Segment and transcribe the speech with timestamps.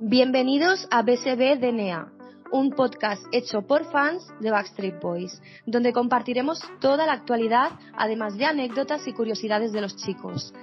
[0.00, 2.12] Bienvenidos a BSB DNA,
[2.52, 8.44] un podcast hecho por fans de Backstreet Boys, donde compartiremos toda la actualidad, además de
[8.44, 10.54] anécdotas y curiosidades de los chicos,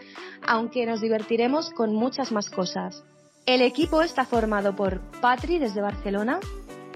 [0.47, 3.03] aunque nos divertiremos con muchas más cosas.
[3.45, 6.39] El equipo está formado por Patri desde Barcelona,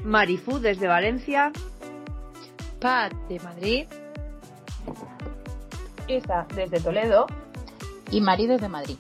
[0.04, 1.52] Marifú desde Valencia,
[2.80, 3.86] Pat de Madrid,
[6.08, 7.28] Isa desde Toledo
[8.12, 8.98] y Mari desde Madrid.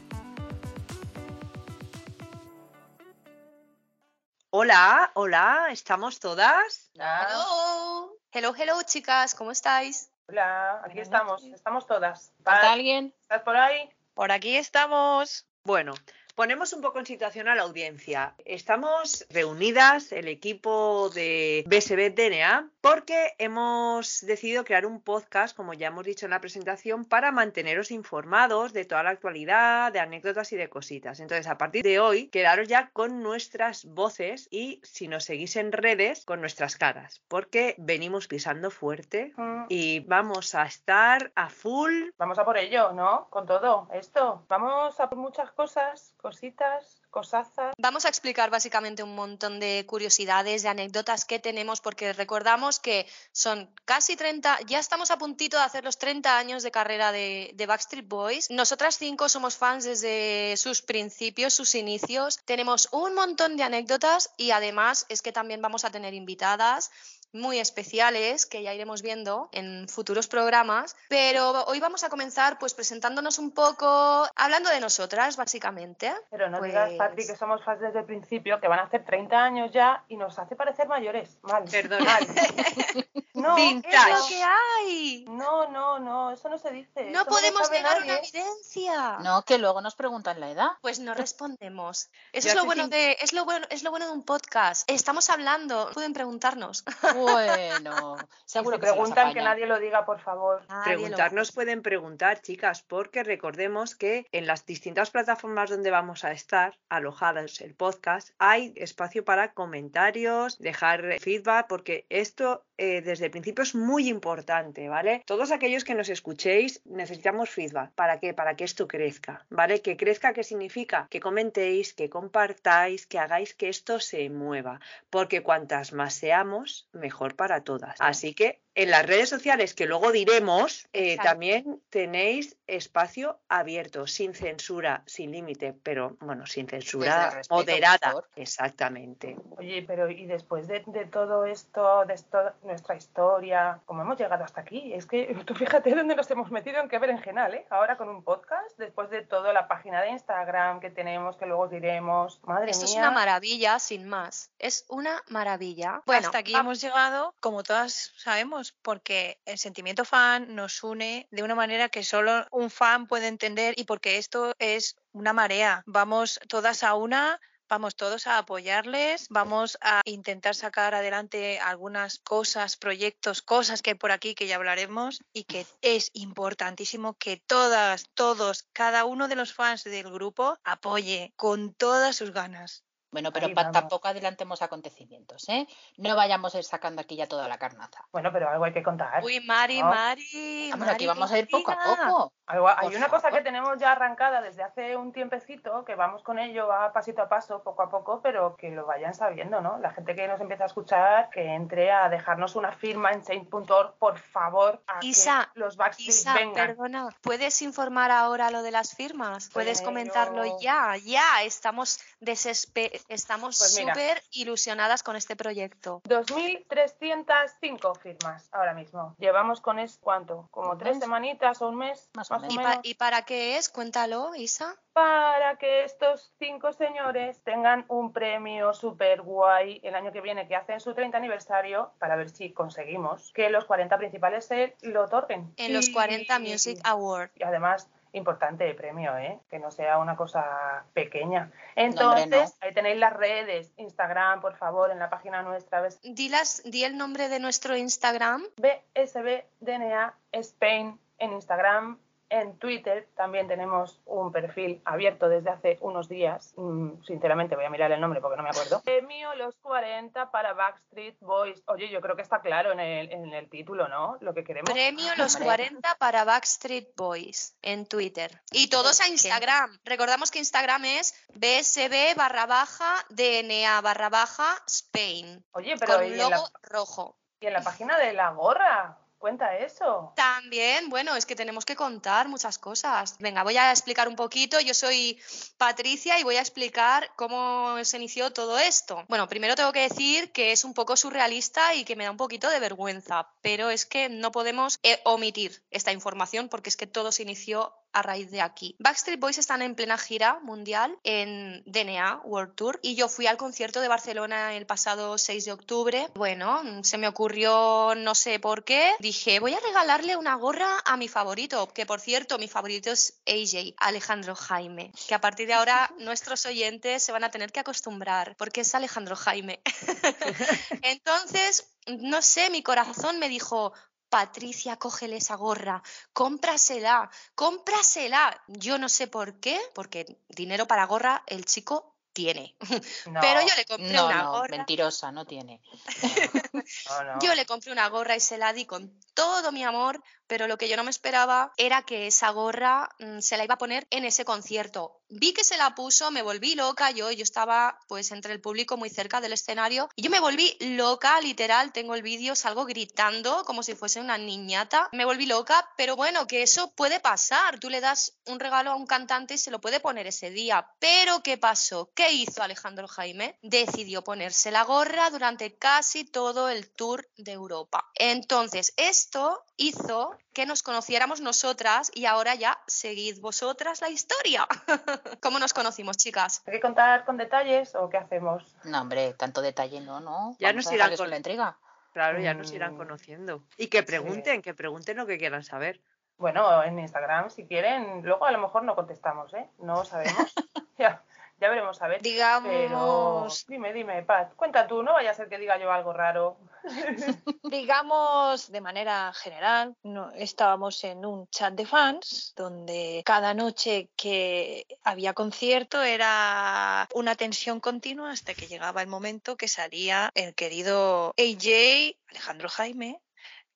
[4.61, 6.91] Hola, hola, ¿estamos todas?
[6.93, 8.11] Hello.
[8.33, 10.11] Hello, hello, chicas, ¿cómo estáis?
[10.27, 12.33] Hola, aquí estamos, estamos todas.
[12.43, 13.15] ¿Falta alguien?
[13.21, 13.89] ¿Estás por ahí?
[14.13, 15.47] Por aquí estamos.
[15.63, 15.93] Bueno,
[16.39, 18.33] Ponemos un poco en situación a la audiencia.
[18.45, 25.87] Estamos reunidas, el equipo de BSB DNA, porque hemos decidido crear un podcast, como ya
[25.87, 30.55] hemos dicho en la presentación, para manteneros informados de toda la actualidad, de anécdotas y
[30.55, 31.19] de cositas.
[31.19, 35.73] Entonces, a partir de hoy, quedaros ya con nuestras voces y, si nos seguís en
[35.73, 42.11] redes, con nuestras caras, porque venimos pisando fuerte Mm, y vamos a estar a full.
[42.17, 43.27] Vamos a por ello, ¿no?
[43.29, 44.45] Con todo esto.
[44.47, 47.73] Vamos a por muchas cosas, cositas, cosazas.
[47.77, 53.07] Vamos a explicar básicamente un montón de curiosidades, de anécdotas que tenemos, porque recordamos que
[53.31, 57.65] son casi 30, ya estamos a puntito de hacer los 30 años de carrera de,
[57.67, 58.49] Backstreet Boys.
[58.51, 62.39] Nosotras cinco somos fans desde sus principios, sus inicios.
[62.45, 66.91] Tenemos un montón de anécdotas y además es que también vamos a tener invitadas
[67.31, 72.73] muy especiales que ya iremos viendo en futuros programas, pero hoy vamos a comenzar pues
[72.73, 76.13] presentándonos un poco, hablando de nosotras básicamente.
[76.31, 79.05] Pero no Pues- digas, Patri, que somos fans desde el principio, que van a hacer
[79.05, 81.37] 30 años ya y nos hace parecer mayores.
[81.43, 81.63] Mal.
[81.69, 82.03] Perdón.
[82.03, 82.27] mal.
[83.41, 83.95] No, Vintage.
[84.11, 85.25] ¡Es lo que hay!
[85.29, 87.09] no, no, no, eso no se dice.
[87.11, 88.11] No eso podemos sabe negar nadie.
[88.11, 89.17] una evidencia.
[89.19, 90.69] No, que luego nos preguntan la edad.
[90.81, 92.09] Pues no respondemos.
[92.33, 94.89] Eso Yo es lo bueno de es lo bueno es lo bueno de un podcast.
[94.89, 96.83] Estamos hablando, pueden preguntarnos.
[97.15, 100.61] Bueno, seguro si que se las preguntan que nadie lo diga, por favor.
[100.69, 106.23] Nadie lo- Preguntarnos pueden preguntar, chicas, porque recordemos que en las distintas plataformas donde vamos
[106.23, 113.28] a estar alojadas el podcast hay espacio para comentarios, dejar feedback, porque esto eh, desde
[113.31, 115.23] principio es muy importante, ¿vale?
[115.25, 117.91] Todos aquellos que nos escuchéis necesitamos feedback.
[117.93, 118.33] ¿Para qué?
[118.33, 119.81] Para que esto crezca, ¿vale?
[119.81, 121.07] Que crezca, ¿qué significa?
[121.09, 124.79] Que comentéis, que compartáis, que hagáis que esto se mueva,
[125.09, 127.95] porque cuantas más seamos, mejor para todas.
[127.99, 134.33] Así que en las redes sociales, que luego diremos, eh, también tenéis espacio abierto, sin
[134.33, 138.23] censura, sin límite, pero bueno, sin censura moderada.
[138.35, 139.35] Exactamente.
[139.57, 144.43] Oye, pero y después de, de todo esto, de esto, nuestra historia, ¿cómo hemos llegado
[144.43, 144.93] hasta aquí?
[144.93, 147.65] Es que tú fíjate dónde nos hemos metido, en qué berenjenal, ¿eh?
[147.69, 151.63] Ahora con un podcast, después de toda la página de Instagram que tenemos, que luego
[151.63, 152.39] os diremos.
[152.43, 153.01] Madre Esto es mía.
[153.01, 154.51] una maravilla, sin más.
[154.59, 156.01] Es una maravilla.
[156.05, 161.43] Bueno, Hasta aquí hemos llegado, como todas sabemos, porque el sentimiento fan nos une de
[161.43, 165.83] una manera que solo un fan puede entender y porque esto es una marea.
[165.85, 167.39] Vamos todas a una.
[167.71, 173.95] Vamos todos a apoyarles, vamos a intentar sacar adelante algunas cosas, proyectos, cosas que hay
[173.95, 179.35] por aquí que ya hablaremos y que es importantísimo que todas, todos, cada uno de
[179.35, 182.83] los fans del grupo apoye con todas sus ganas.
[183.11, 185.67] Bueno, pero tampoco adelantemos acontecimientos, ¿eh?
[185.97, 188.05] No vayamos a ir sacando aquí ya toda la carnaza.
[188.11, 189.23] Bueno, pero algo hay que contar.
[189.23, 189.89] Uy, Mari, ¿no?
[189.89, 190.69] Mari.
[190.71, 192.33] Vamos, aquí Mari, vamos a ir poco a poco.
[192.45, 196.23] Algo- hay Por una cosa que tenemos ya arrancada desde hace un tiempecito, que vamos
[196.23, 199.77] con ello, va pasito a paso, poco a poco, pero que lo vayan sabiendo, ¿no?
[199.79, 203.95] La gente que nos empieza a escuchar, que entre a dejarnos una firma en change.org,
[203.99, 206.53] por favor, a Isa, que los Backstreet Isa, vengan.
[206.67, 209.49] perdona, ¿puedes informar ahora lo de las firmas?
[209.53, 210.95] ¿Puedes Pero- comentarlo ya?
[210.97, 216.01] Ya, estamos desespe estamos Pues súper ilusionadas con este proyecto.
[216.07, 219.15] 2.305 firmas ahora mismo.
[219.17, 221.03] Llevamos con es cuánto, como ¿Un tres mes?
[221.03, 222.55] semanitas o un mes, Más o más, menos.
[222.55, 223.69] ¿Y, o pa- ¿Y para qué es?
[223.69, 224.75] Cuéntalo, Isa.
[224.93, 230.55] para que estos cinco señores tengan un premio súper guay el año que viene, que
[230.57, 235.53] hacen su 30 aniversario, para ver si conseguimos que los 40 principales se lo otorguen.
[235.57, 237.31] En los Y- 40 Music Awards.
[237.37, 239.39] Y además, importante el premio, ¿eh?
[239.49, 241.51] que no sea una cosa pequeña.
[241.75, 242.37] Entonces, no.
[242.61, 246.83] ahí tenéis las redes, Instagram, por favor, en la página nuestra, ves- Di, las- di
[246.83, 248.43] el nombre de nuestro Instagram.
[248.57, 251.99] BSB DNA Spain en Instagram
[252.31, 256.53] En Twitter también tenemos un perfil abierto desde hace unos días.
[256.57, 258.81] Mm, sinceramente voy a mirar el nombre porque no me acuerdo.
[258.83, 261.63] Premio Los 40 para Backstreet Boys.
[261.65, 264.17] Oye, yo creo que está claro en el, en el título, ¿no?
[264.21, 264.71] Lo que queremos.
[264.71, 265.45] Premio Los Hombre.
[265.47, 268.39] 40 para Backstreet Boys en Twitter.
[268.51, 269.09] Y todos a ¿Qué?
[269.11, 269.79] Instagram.
[269.83, 275.43] Recordamos que Instagram es bsb barra baja dna barra baja Spain.
[275.53, 277.17] Oye, pero Con ¿y un en, la, logo rojo.
[277.39, 278.98] y en la página de la gorra?
[279.19, 280.13] Cuenta eso.
[280.15, 283.17] También, bueno, es que tenemos que contar muchas cosas.
[283.19, 284.61] Venga, voy a explicar un poquito.
[284.61, 285.19] Yo soy
[285.57, 289.03] Patricia y voy a explicar cómo se inició todo esto.
[289.09, 292.17] Bueno, primero tengo que decir que es un poco surrealista y que me da un
[292.17, 296.87] poquito de vergüenza, pero es que no podemos eh, omitir esta información porque es que
[296.87, 298.75] todo se inició a raíz de aquí.
[298.79, 303.37] Backstreet Boys están en plena gira mundial en DNA World Tour y yo fui al
[303.37, 306.07] concierto de Barcelona el pasado 6 de octubre.
[306.15, 310.97] Bueno, se me ocurrió no sé por qué, dije voy a regalarle una gorra a
[310.97, 315.53] mi favorito, que por cierto mi favorito es AJ, Alejandro Jaime, que a partir de
[315.53, 319.61] ahora nuestros oyentes se van a tener que acostumbrar porque es Alejandro Jaime.
[320.81, 323.73] Entonces, no sé, mi corazón me dijo,
[324.09, 325.81] Patricia, cógele esa gorra,
[326.13, 328.41] cómprasela, cómprasela.
[328.47, 332.55] Yo no sé por qué, porque dinero para gorra el chico tiene.
[333.07, 334.57] No, Pero yo le compré No, una no, gorra.
[334.57, 335.61] mentirosa, no tiene.
[336.89, 337.19] no, no.
[337.21, 340.57] Yo le compré una gorra y se la di con todo mi amor, pero lo
[340.57, 343.87] que yo no me esperaba era que esa gorra mm, se la iba a poner
[343.89, 345.01] en ese concierto.
[345.09, 348.77] Vi que se la puso, me volví loca, yo, yo estaba pues entre el público
[348.77, 353.43] muy cerca del escenario y yo me volví loca, literal, tengo el vídeo, salgo gritando
[353.43, 354.87] como si fuese una niñata.
[354.91, 357.59] Me volví loca, pero bueno, que eso puede pasar.
[357.59, 360.69] Tú le das un regalo a un cantante y se lo puede poner ese día.
[360.77, 361.91] Pero ¿qué pasó?
[361.95, 363.39] ¿Qué hizo Alejandro Jaime?
[363.41, 367.89] Decidió ponerse la gorra durante casi todo el tour de Europa.
[367.95, 374.47] Entonces, esto hizo que nos conociéramos nosotras y ahora ya seguid vosotras la historia.
[375.21, 376.43] ¿Cómo nos conocimos, chicas?
[376.45, 378.55] ¿Hay que contar con detalles o qué hacemos?
[378.63, 380.35] No, hombre, tanto detalle no, no.
[380.39, 381.57] Ya Vamos nos irán con- la entrega.
[381.93, 382.77] Claro, ya nos irán Mm.
[382.77, 383.43] conociendo.
[383.57, 385.81] Y que pregunten, que pregunten lo que quieran saber.
[386.17, 388.01] Bueno, en Instagram, si quieren.
[388.03, 389.49] Luego a lo mejor no contestamos, ¿eh?
[389.57, 390.13] No sabemos.
[390.77, 391.01] ya,
[391.39, 392.01] ya veremos a ver.
[392.01, 395.93] Pero Digamos, dime, dime, Pat, cuenta tú, no vaya a ser que diga yo algo
[395.93, 396.37] raro.
[397.43, 404.65] digamos de manera general, no, estábamos en un chat de fans donde cada noche que
[404.83, 411.13] había concierto era una tensión continua hasta que llegaba el momento que salía el querido
[411.17, 412.99] AJ, Alejandro Jaime,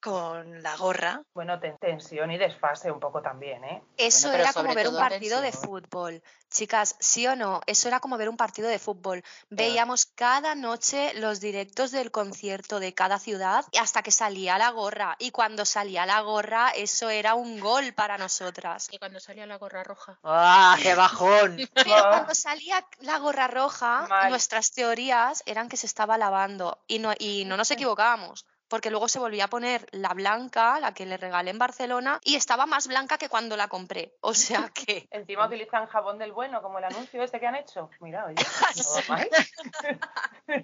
[0.04, 1.22] con la gorra.
[1.34, 3.82] Bueno, ten- tensión y desfase un poco también, ¿eh?
[3.96, 6.22] Eso era como ver un partido de fútbol.
[6.50, 7.62] Chicas, ¿sí o no?
[7.68, 9.24] Eso era como ver un partido de fútbol.
[9.50, 14.72] Veíamos cada noche los directos del concierto de cada ciudad y hasta que salía la
[14.72, 15.16] gorra.
[15.20, 18.90] Y cuando salía la gorra, eso era un gol para nosotras.
[18.90, 20.20] Que cuando salía la gorra roja.
[20.24, 21.58] ¡Ah, qué bajón!
[21.74, 24.30] Pero cuando salía la gorra roja, Mal.
[24.30, 28.46] nuestras teorías eran que se estaba lavando y no, y no nos equivocábamos.
[28.68, 32.36] Porque luego se volvía a poner la blanca, la que le regalé en Barcelona, y
[32.36, 34.14] estaba más blanca que cuando la compré.
[34.22, 37.90] O sea que Encima utilizan jabón del bueno, como el anuncio ese que han hecho.
[38.00, 38.36] Mira, oye,
[40.48, 40.56] no.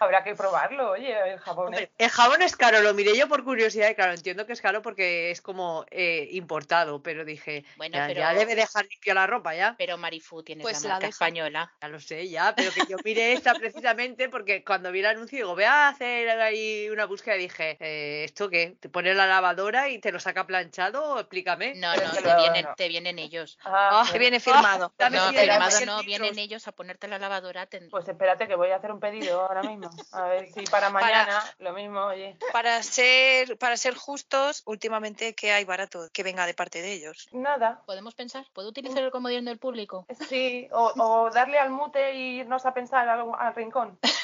[0.00, 1.66] Habrá que probarlo, oye, el jabón.
[1.68, 4.60] Hombre, el jabón es caro, lo miré yo por curiosidad y claro, entiendo que es
[4.60, 9.14] caro porque es como eh, importado, pero dije, Bueno, ya, pero- ya debe dejar limpia
[9.14, 9.74] la ropa ya.
[9.78, 11.72] Pero Marifu tienes Pues la marca española.
[11.80, 15.36] Ya lo sé, ya, pero que yo miré esta precisamente porque cuando vi el anuncio
[15.38, 18.76] digo, voy a hacer ahí una búsqueda y dije, eh, ¿esto qué?
[18.80, 21.18] ¿Te pones la lavadora y te lo saca planchado?
[21.20, 21.74] Explícame.
[21.76, 22.74] No, no, te vienen, no.
[22.76, 23.58] te vienen ellos.
[23.64, 24.92] Ah, Te pues- viene firmado.
[24.98, 27.66] dame No, firmado no, vienen ellos a ponerte la lavadora.
[27.66, 29.90] te- Pues espérate que voy a hacer un pedido ahora mismo.
[30.12, 32.36] A ver si para mañana lo mismo, oye.
[32.52, 37.28] Para ser, para ser justos, últimamente que hay barato que venga de parte de ellos.
[37.32, 37.82] Nada.
[37.86, 38.46] ¿Podemos pensar?
[38.52, 40.06] ¿Puedo utilizar el comodín del público?
[40.28, 43.98] Sí, o, o darle al mute e irnos a pensar al, al rincón.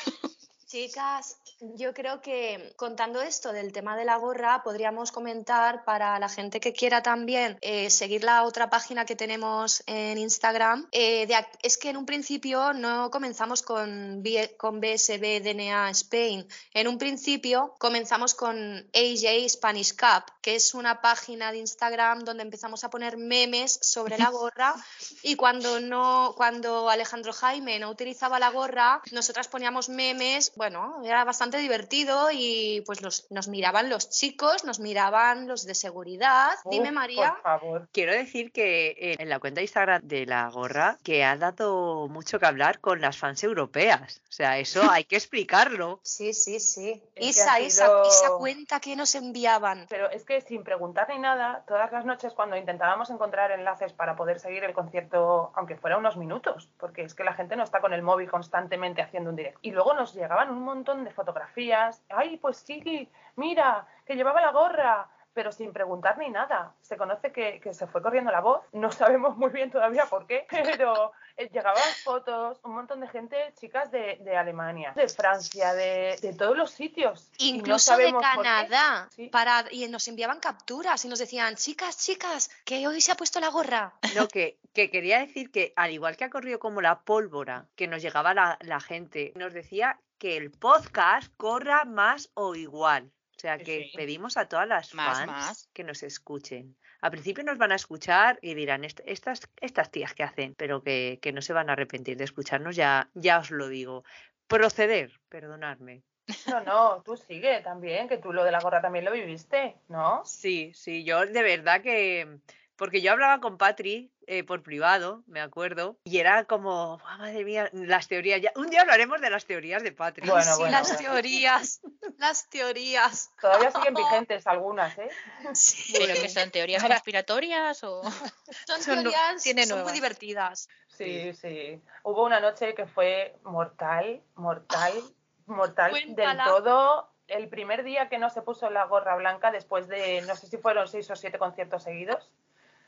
[0.66, 1.36] Chicas,
[1.76, 6.58] yo creo que contando esto del tema de la gorra, podríamos comentar para la gente
[6.58, 10.88] que quiera también eh, seguir la otra página que tenemos en Instagram.
[10.90, 16.44] eh, de es que en un principio no comenzamos con, B- con BSB DNA Spain.
[16.74, 18.56] En un principio comenzamos con
[18.92, 24.18] AJ Spanish Cup, que es una página de Instagram donde empezamos a poner memes sobre
[24.18, 24.74] la gorra
[25.22, 31.24] y cuando no, cuando Alejandro Jaime no utilizaba la gorra, nosotras poníamos memes, bueno, era
[31.24, 36.50] bastante divertido y pues los, nos miraban los chicos, nos miraban los de seguridad.
[36.70, 37.32] Dime, María.
[37.34, 37.88] Por favor.
[37.92, 42.08] Quiero decir que eh, en la cuenta de Instagram de la gorra que ha dado
[42.08, 44.22] mucho que hablar con las fans europeas.
[44.28, 46.00] O sea, eso hay que explicarlo.
[46.16, 47.02] Sí, sí, sí.
[47.14, 49.86] Es Isa, sido- esa cuenta que nos enviaban.
[49.90, 54.16] Pero es que sin preguntar ni nada, todas las noches cuando intentábamos encontrar enlaces para
[54.16, 57.80] poder seguir el concierto, aunque fuera unos minutos, porque es que la gente no está
[57.82, 59.58] con el móvil constantemente haciendo un directo.
[59.62, 62.02] Y luego nos llegaban un montón de fotografías.
[62.08, 66.74] Ay, pues sí, mira, que llevaba la gorra, pero sin preguntar ni nada.
[66.80, 68.62] Se conoce que, que se fue corriendo la voz.
[68.72, 70.46] No sabemos muy bien todavía por qué,
[70.78, 76.32] pero llegaban fotos, un montón de gente, chicas de, de Alemania, de Francia, de, de
[76.34, 77.30] todos los sitios.
[77.38, 78.12] No Incluso de.
[78.12, 79.08] Canadá.
[79.14, 79.28] Sí.
[79.28, 83.40] Para, y nos enviaban capturas y nos decían, chicas, chicas, que hoy se ha puesto
[83.40, 83.94] la gorra.
[84.14, 87.86] No, que, que quería decir que al igual que ha corrido como la pólvora, que
[87.86, 93.10] nos llegaba la, la gente, nos decía que el podcast corra más o igual.
[93.36, 93.96] O sea Sí, que sí.
[93.96, 95.68] pedimos a todas las Más, fans más.
[95.74, 96.74] que nos escuchen.
[97.06, 100.82] Al principio nos van a escuchar y dirán, "Est- estas, estas tías que hacen, pero
[100.82, 104.02] que, que no se van a arrepentir de escucharnos, ya, ya os lo digo.
[104.48, 106.02] Proceder, perdonadme.
[106.48, 110.24] No, no, tú sigue también, que tú lo de la gorra también lo viviste, ¿no?
[110.24, 112.40] Sí, sí, yo de verdad que.
[112.74, 117.44] Porque yo hablaba con Patri eh, por privado, me acuerdo, y era como, "Buah, madre
[117.44, 118.40] mía, las teorías.
[118.40, 118.52] Ya...
[118.56, 120.28] Un día hablaremos de las teorías de Patri.
[120.28, 120.98] Bueno, sí, bueno, las bueno.
[121.00, 121.80] teorías,
[122.18, 123.30] las teorías.
[123.40, 125.10] Todavía siguen vigentes algunas, ¿eh?
[125.52, 125.94] Sí.
[125.98, 128.02] ¿Pero que son teorías conspiratorias o...?
[128.66, 130.68] Son teorías, tiene son muy divertidas.
[130.88, 131.80] Sí, sí.
[132.02, 134.92] Hubo una noche que fue mortal, mortal,
[135.46, 137.10] mortal del todo.
[137.28, 140.58] El primer día que no se puso la gorra blanca, después de, no sé si
[140.58, 142.30] fueron seis o siete conciertos seguidos,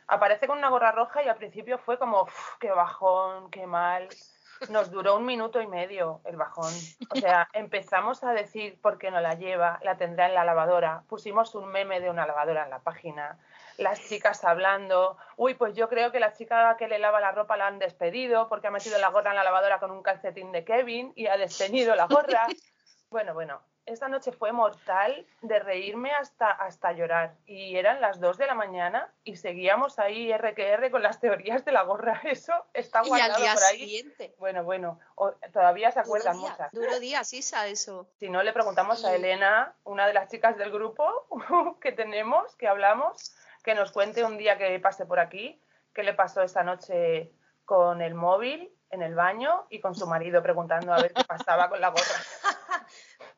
[0.09, 4.09] aparece con una gorra roja y al principio fue como, "Uf, qué bajón, qué mal.
[4.71, 6.73] Nos duró un minuto y medio el bajón.
[7.11, 11.05] O sea, empezamos a decir por qué no la lleva, la tendrá en la lavadora.
[11.09, 13.39] Pusimos un meme de una lavadora en la página.
[13.77, 15.17] Las chicas hablando.
[15.37, 18.49] Uy, pues yo creo que la chica que le lava la ropa la han despedido
[18.49, 21.37] porque ha metido la gorra en la lavadora con un calcetín de Kevin y ha
[21.37, 22.47] desteñido la gorra.
[23.11, 27.35] Bueno, bueno, esta noche fue mortal de reírme hasta, hasta llorar.
[27.47, 31.73] Y eran las 2 de la mañana y seguíamos ahí RQR con las teorías de
[31.73, 32.21] la gorra.
[32.25, 33.79] Eso está Y al guardado día por ahí.
[33.79, 34.35] siguiente.
[34.39, 36.73] Bueno, bueno, o- todavía se Duro acuerdan día, muchas.
[36.73, 38.09] duro día, Sisa, eso.
[38.19, 41.27] Si no, le preguntamos a Elena, una de las chicas del grupo
[41.81, 45.61] que tenemos, que hablamos, que nos cuente un día que pase por aquí,
[45.95, 47.33] qué le pasó esa noche
[47.65, 51.69] con el móvil en el baño y con su marido preguntando a ver qué pasaba
[51.69, 52.03] con la gorra.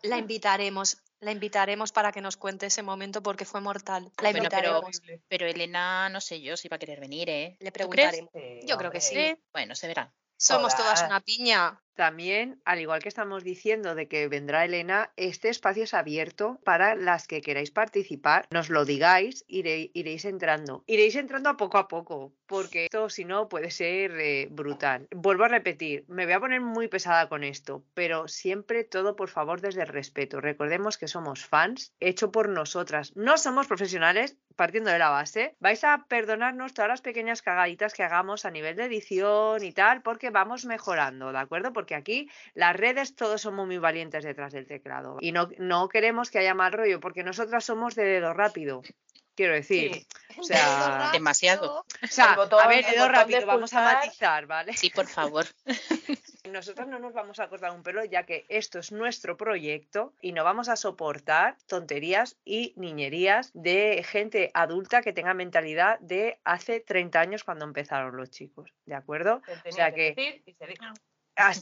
[0.03, 4.05] La invitaremos, la invitaremos para que nos cuente ese momento porque fue mortal.
[4.23, 7.57] La Bueno, pero- invitaremos, Pero Elena, no sé yo si va a querer venir, ¿eh?
[7.61, 8.31] le preguntaremos.
[8.35, 9.37] Sí, Yo creo que sí.
[9.53, 10.13] Bueno, se verá.
[10.37, 11.03] Somos Todas.
[11.03, 11.83] una piña.
[12.05, 16.95] También, al igual que estamos diciendo de que vendrá Elena, este espacio es abierto para
[16.95, 18.47] las que queráis participar.
[18.51, 20.83] Nos lo digáis, iré- iréis entrando.
[20.87, 25.09] Iréis entrando a poco a poco, porque esto si no puede ser eh, brutal.
[25.15, 29.29] Vuelvo a repetir, me voy a poner muy pesada con esto, pero siempre todo por
[29.29, 30.41] favor desde el respeto.
[30.41, 33.13] Recordemos que somos fans, hecho por nosotras.
[33.15, 35.55] No somos profesionales, partiendo de la base.
[35.61, 40.01] Vais a perdonarnos todas las pequeñas cagaditas que hagamos a nivel de edición y tal,
[40.01, 41.73] porque vamos mejorando, ¿de acuerdo?
[41.75, 46.31] Porque aquí las redes todos somos muy valientes detrás del teclado y no, no queremos
[46.31, 48.83] que haya mal rollo, porque nosotras somos de dedo rápido.
[49.37, 50.07] Quiero decir, Sí.
[50.39, 51.87] o sea, Demasiado.
[52.03, 54.77] o sea, botón- a ver, de rápido, vamos a matizar, ¿vale?
[54.77, 55.47] Sí, por favor.
[56.51, 60.33] Nosotros no nos vamos a cortar un pelo ya que esto es nuestro proyecto y
[60.33, 66.81] no vamos a soportar tonterías y niñerías de gente adulta que tenga mentalidad de hace
[66.81, 69.43] 30 años cuando empezaron los chicos, ¿de acuerdo?
[69.47, 70.85] Se tenía sea que que- decir y se dijo.
[70.85, 71.01] As-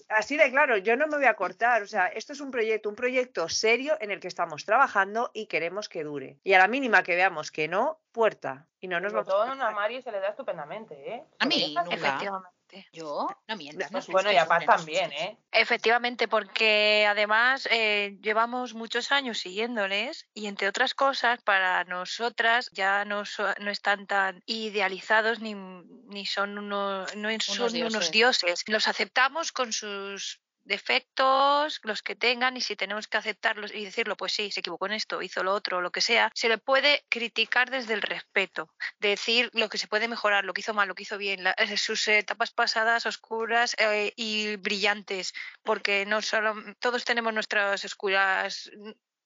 [0.09, 2.89] Así de claro, yo no me voy a cortar, o sea, esto es un proyecto,
[2.89, 6.39] un proyecto serio en el que estamos trabajando y queremos que dure.
[6.45, 8.67] Y a la mínima que veamos que no, puerta.
[8.81, 9.75] Y no nos El vamos a botón a cortar.
[9.75, 11.25] Mari se le da estupendamente, ¿eh?
[11.39, 11.95] A mí, nunca.
[11.95, 12.58] Efectivamente.
[12.93, 13.91] Yo, no mientas.
[13.91, 15.13] no Bueno, y a Paz también.
[15.13, 15.39] ¿eh?
[15.51, 23.05] Efectivamente, porque además eh, llevamos muchos años siguiéndoles y entre otras cosas, para nosotras ya
[23.05, 28.63] no, so- no están tan idealizados ni, ni son, unos, no son unos dioses.
[28.67, 34.17] Los aceptamos con sus defectos, los que tengan, y si tenemos que aceptarlos y decirlo,
[34.17, 37.05] pues sí, se equivocó en esto, hizo lo otro, lo que sea, se le puede
[37.09, 38.69] criticar desde el respeto,
[39.01, 41.53] decir lo que se puede mejorar, lo que hizo mal, lo que hizo bien, la-
[41.59, 45.33] eh, sus etapas pasadas oscuras eh, y brillantes,
[45.63, 48.71] porque no solo todos tenemos nuestras oscuras,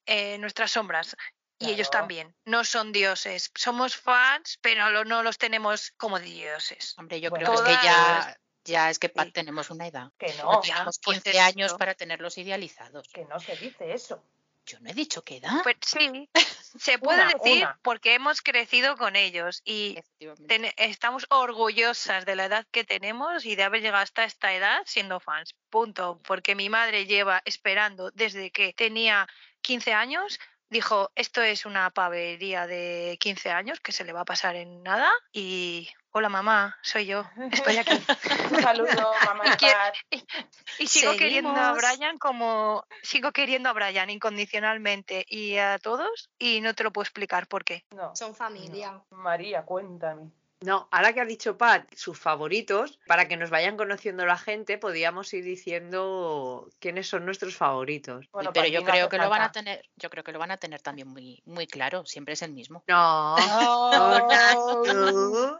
[0.05, 1.15] eh, nuestras sombras.
[1.59, 2.35] Y ellos también.
[2.45, 3.49] No son dioses.
[3.55, 6.93] Somos fans, pero no los tenemos como dioses.
[6.97, 8.35] Hombre, yo Bueno, creo que ya,
[8.65, 9.31] Ya, es que Sí.
[9.31, 10.11] tenemos una edad.
[10.17, 11.77] Que No no, tenemos pues 15 años eso.
[11.77, 13.07] para tenerlos idealizados.
[13.09, 14.23] que no se dice eso.
[14.65, 15.61] Yo no he dicho que edad.
[15.63, 16.29] Pues sí,
[16.79, 17.79] se puede Una, decir una.
[17.81, 19.97] porque hemos crecido con ellos y
[20.47, 24.81] ten- estamos orgullosas de la edad que tenemos y de haber llegado hasta esta edad
[24.85, 25.53] siendo fans.
[25.69, 26.21] Punto.
[26.25, 29.27] Porque mi madre lleva esperando desde que tenía
[29.61, 30.39] 15 años.
[30.73, 34.81] Dijo, esto es una pavería de 15 años que se le va a pasar en
[34.81, 35.11] nada.
[35.31, 37.91] Y, hola mamá, soy yo, estoy aquí.
[38.51, 39.43] Un saludo, mamá.
[39.45, 39.79] Y quiero-
[40.87, 41.73] sigo queriendo a.
[41.73, 47.03] Brian como sigo queriendo a Brian incondicionalmente y a todos y no te lo puedo
[47.03, 47.85] explicar por qué.
[47.91, 48.99] No, Son familia.
[49.11, 50.31] María, cuéntame.
[50.63, 54.77] No, ahora que ha dicho Pat sus favoritos, para que nos vayan conociendo la gente,
[54.77, 58.29] podríamos ir diciendo quiénes son nuestros favoritos.
[58.31, 60.39] Bueno, pero para yo creo hace que lo van a tener, yo creo que lo
[60.39, 62.05] van a tener también muy, muy claro.
[62.05, 62.83] Siempre es el mismo.
[62.87, 64.27] No, no,
[64.85, 65.59] no,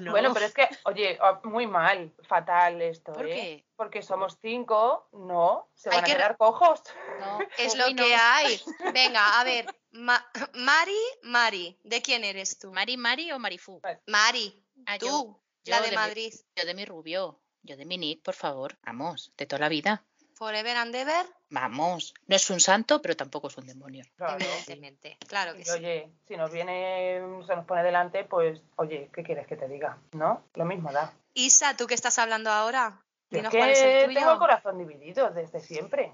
[0.00, 0.10] no.
[0.12, 3.34] Bueno, pero es que, oye, ah, muy mal, fatal esto, ¿Por ¿eh?
[3.34, 3.64] qué?
[3.74, 6.80] Porque somos cinco, no, se Hay van a que- quedar cojos.
[7.18, 8.60] No, Es lo que hay.
[8.92, 9.66] Venga, a ver.
[9.94, 10.24] Ma-
[10.54, 12.72] Mari, Mari, ¿de quién eres tú?
[12.72, 13.80] ¿Mari, Mari o Marifu?
[14.06, 16.34] Mari, Ah, tú, yo la de de mi- Madrid.
[16.56, 18.76] Yo de mi rubio, yo de mi Nick, por favor.
[18.84, 20.04] Vamos, de toda la vida.
[20.34, 22.12] Forever and ever, Vamos.
[22.26, 24.04] No es un santo, pero tampoco es un demonio.
[24.16, 24.34] Claro.
[24.40, 25.16] evidentemente.
[25.28, 25.70] Claro que Y sí.
[25.70, 29.96] oye, si nos viene, se nos pone delante, pues, oye, ¿qué quieres que te diga?
[30.12, 30.42] ¿No?
[30.54, 31.14] Lo mismo da.
[31.34, 33.00] Isa, ¿tú qué estás hablando ahora?
[33.30, 34.18] Es Dinos cuál es el que tuyo.
[34.18, 36.12] tengo el corazón dividido desde siempre.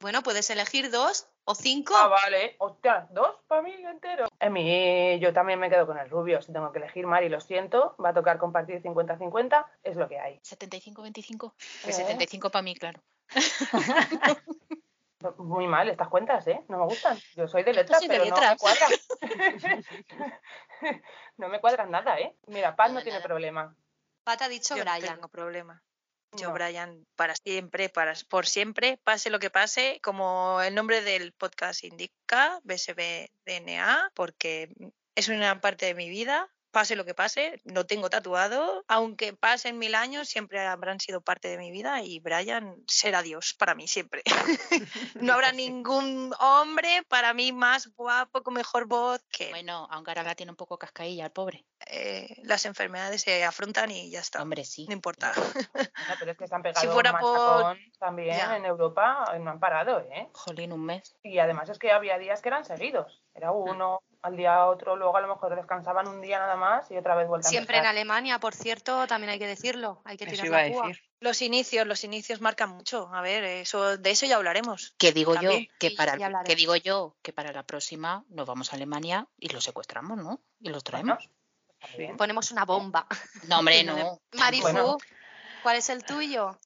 [0.00, 1.94] Bueno, puedes elegir dos o cinco.
[1.96, 2.56] Ah, vale.
[2.58, 4.26] Hostia, dos para mí entero.
[4.40, 6.42] En mí, yo también me quedo con el rubio.
[6.42, 7.96] Si tengo que elegir, Mari, lo siento.
[8.02, 9.64] Va a tocar compartir 50-50.
[9.82, 10.38] Es lo que hay.
[10.40, 11.54] 75-25.
[11.84, 11.92] Que Eh.
[11.92, 13.00] 75 para mí, claro.
[15.38, 16.62] Muy mal estas cuentas, ¿eh?
[16.68, 17.18] No me gustan.
[17.34, 18.90] Yo soy de letras, de pero no me cuadran.
[21.38, 22.36] no me cuadran nada, ¿eh?
[22.46, 23.26] Mira, Paz no tiene nada.
[23.26, 23.74] problema.
[24.24, 25.14] Pat ha dicho Yo no Brian.
[25.14, 25.82] tengo problema.
[26.32, 26.54] Yo, No.
[26.54, 31.84] Brian, para siempre, para, por siempre, pase lo que pase, como el nombre del podcast
[31.84, 34.70] indica, BSBDNA, porque
[35.14, 39.78] es una parte de mi vida, pase lo que pase, lo tengo tatuado, aunque pasen
[39.78, 43.88] mil años, siempre habrán sido parte de mi vida y Brian será Dios para mí
[43.88, 44.22] siempre.
[45.14, 50.22] no habrá ningún hombre para mí más guapo, con mejor voz que Bueno, aunque ahora
[50.22, 51.64] la tiene un poco cascailla, el pobre.
[51.86, 54.42] eh, las enfermedades se afrontan y ya está.
[54.42, 54.84] Hombre, sí.
[54.86, 55.32] No importa.
[55.34, 58.54] No, pero es que se han pegado fuera un por- también Ya.
[58.54, 60.28] en Europa, no han parado, ¿eh?
[60.34, 61.16] Jolín, un mes.
[61.22, 63.22] Y además es que había días que eran seguidos.
[63.34, 66.96] Era uno, al día otro, luego a lo mejor descansaban un día nada más y
[66.96, 67.86] otra vez vuelta Siempre a en.
[67.86, 70.02] Alemania, por cierto, también hay que decirlo.
[70.04, 70.92] Hay que Eso tirar la púa.
[71.20, 73.08] Los inicios, los inicios marcan mucho.
[73.14, 74.94] A ver, eso, de eso ya hablaremos.
[74.98, 78.76] Que digo yo que para que digo yo que para la próxima nos vamos a
[78.76, 80.40] Alemania y los secuestramos, ¿no?
[80.60, 81.30] Y los traemos.
[81.94, 82.16] Bueno.
[82.16, 83.06] Ponemos una bomba.
[83.46, 84.20] No, hombre, no.
[84.32, 84.96] Marifu, Bueno.
[85.62, 86.58] ¿cuál es el tuyo?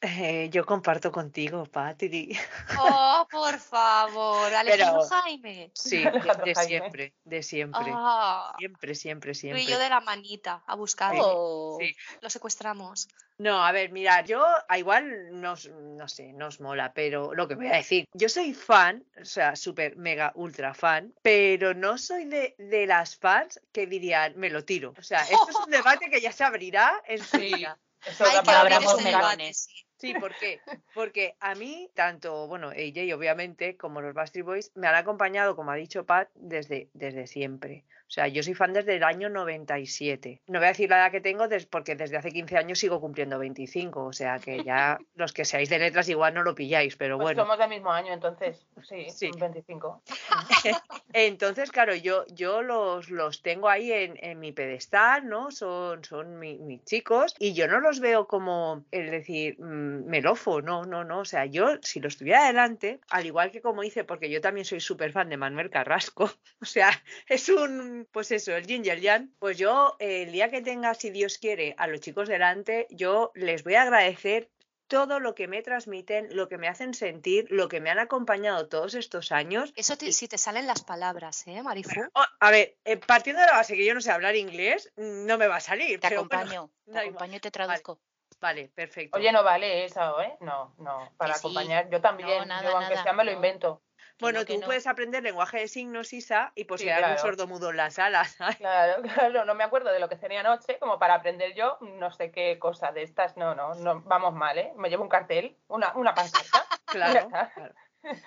[0.00, 2.38] Eh, yo comparto contigo, Patri.
[2.78, 5.72] Oh, por favor, Alejandro Jaime.
[5.74, 6.68] Sí, de, Alejandro de Jaime.
[6.78, 7.90] siempre, de siempre.
[7.92, 9.62] Ah, Siempre, siempre, tú siempre.
[9.62, 11.22] y yo de la manita a buscarlo.
[11.24, 11.78] Oh.
[11.80, 11.92] Sí.
[12.20, 13.08] Lo secuestramos.
[13.38, 17.54] No, a ver, mirad, yo a igual nos, no sé, nos mola, pero lo que
[17.54, 22.24] voy a decir, yo soy fan, o sea, súper, mega, ultra fan, pero no soy
[22.24, 24.92] de, de las fans que dirían, me lo tiro.
[24.98, 27.64] O sea, esto es un debate que ya se abrirá en su Sí.
[28.06, 29.20] Eso Hay que abrir abramos este profundizar.
[29.20, 29.64] debate, melones.
[29.64, 29.87] sí.
[29.98, 30.60] Sí, ¿por qué?
[30.94, 35.72] Porque a mí, tanto, bueno, AJ obviamente, como los Bastard Boys, me han acompañado, como
[35.72, 37.84] ha dicho Pat, desde, desde siempre.
[38.08, 40.40] O sea, yo soy fan desde el año 97.
[40.46, 43.38] No voy a decir la edad que tengo porque desde hace 15 años sigo cumpliendo
[43.38, 44.06] 25.
[44.06, 47.26] O sea, que ya los que seáis de letras igual no lo pilláis, pero Pues
[47.26, 47.42] bueno.
[47.42, 49.30] somos del mismo año, entonces, sí, Sí.
[49.38, 50.02] 25.
[51.12, 55.50] Entonces, claro, yo, yo los, los tengo ahí en, en mi pedestal, ¿no?
[55.50, 60.60] Son, son mi- mis chicos y yo no los veo como, es decir, mm, melofo,
[60.60, 61.20] no, no, no.
[61.20, 64.64] O sea, yo si los tuviera adelante, al igual que como hice, porque yo también
[64.64, 66.90] soy súper fan de Manuel Carrasco, o sea,
[67.28, 70.62] es un, pues eso, el yin y el yang, pues yo eh, el día que
[70.62, 74.50] tenga, si Dios quiere, a los chicos delante, yo les voy a agradecer
[74.86, 78.68] todo lo que me transmiten, lo que me hacen sentir, lo que me han acompañado
[78.68, 82.00] todos estos años Eso te- si te salen las palabras, ¿eh, Marifu?
[82.14, 85.26] Oh, a ver, eh, partiendo de la base que yo no sé hablar inglés, mm,
[85.26, 86.00] no me va a salir.
[86.00, 88.00] Te pero bueno, acompaño, te acompaño y te traduzco.
[88.40, 89.18] vale, perfecto.
[89.18, 90.36] Oye, no vale eso, ¿eh?
[90.40, 91.40] No, no, para sí.
[91.48, 91.90] acompañar.
[91.90, 93.36] Yo también, No, nada, yo aunque nada, sea me lo no.
[93.36, 93.82] invento.
[94.20, 94.66] Bueno, tú no.
[94.66, 97.20] puedes aprender lenguaje de signos, Isa, y pues Sí, algún claro.
[97.22, 98.56] sordomudo en la sala, ¿sabes?
[98.56, 102.10] Claro, claro, no me acuerdo de lo que tenía anoche, como para aprender yo no
[102.10, 103.36] sé qué cosa de estas.
[103.36, 104.72] No, no, no, vamos mal, ¿eh?
[104.76, 106.64] Me llevo un cartel, una, una pancarta.
[106.88, 107.28] Claro.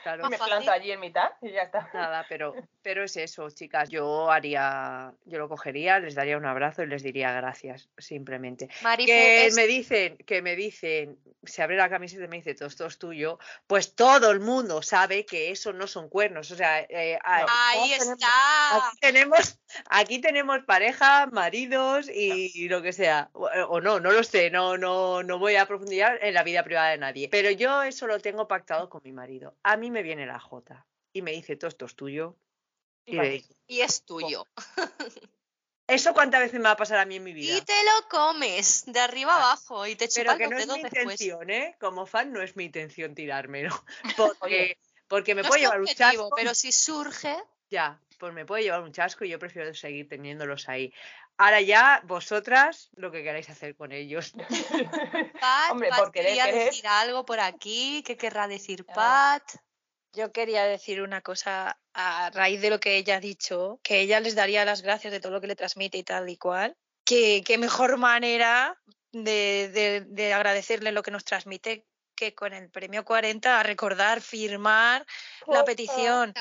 [0.03, 0.29] Claro.
[0.29, 1.89] Me planto allí en mitad y ya está.
[1.93, 3.89] Nada, pero, pero es eso, chicas.
[3.89, 8.69] Yo haría, yo lo cogería, les daría un abrazo y les diría gracias, simplemente.
[8.81, 12.53] Marifu, Que es- me dicen, que me dicen, se abre la camiseta y me dice
[12.53, 16.51] todo esto es tuyo, pues todo el mundo sabe que eso no son cuernos.
[16.51, 18.77] O sea, eh, a- Ahí tenemos- está.
[18.77, 23.29] Aquí tenemos, aquí tenemos pareja, maridos y lo que sea.
[23.33, 26.63] O, o no, no lo sé, no, no, no voy a profundizar en la vida
[26.63, 27.29] privada de nadie.
[27.29, 29.55] Pero yo eso lo tengo pactado con mi marido.
[29.63, 32.35] A mí me viene la Jota y me dice, todo esto es tuyo.
[33.05, 34.45] Y digo, es tuyo.
[35.87, 37.57] ¿eso cuántas veces me va a pasar a mí en mi vida?
[37.57, 40.67] Y te lo comes de arriba abajo y te Pero chupas que los no es
[40.67, 41.01] mi después.
[41.21, 41.75] intención, ¿eh?
[41.79, 43.83] Como fan no es mi intención tirármelo.
[45.07, 46.29] Porque, me No puede llevar un chasco.
[46.35, 47.35] pero si surge,
[47.69, 50.93] Ya, pues me puede llevar un chasco y yo prefiero seguir teniéndolos ahí.
[51.37, 54.33] Ahora ya, vosotras, lo que queráis hacer con ellos.
[55.41, 56.65] Pat, Hombre, quería querer.
[56.65, 58.03] decir algo por aquí.
[58.05, 58.85] ¿Qué querrá decir.
[58.85, 59.43] Pat?
[60.13, 64.19] Yo quería decir una cosa a raíz de lo que ella ha dicho, que ella
[64.19, 66.75] les daría las gracias de todo lo que le transmite y tal y cual.
[67.05, 68.77] Que qué mejor manera
[69.13, 74.21] de, de- de agradecerle lo que nos transmite que con el premio 40 a recordar,
[74.21, 75.05] firmar
[75.47, 76.33] la petición.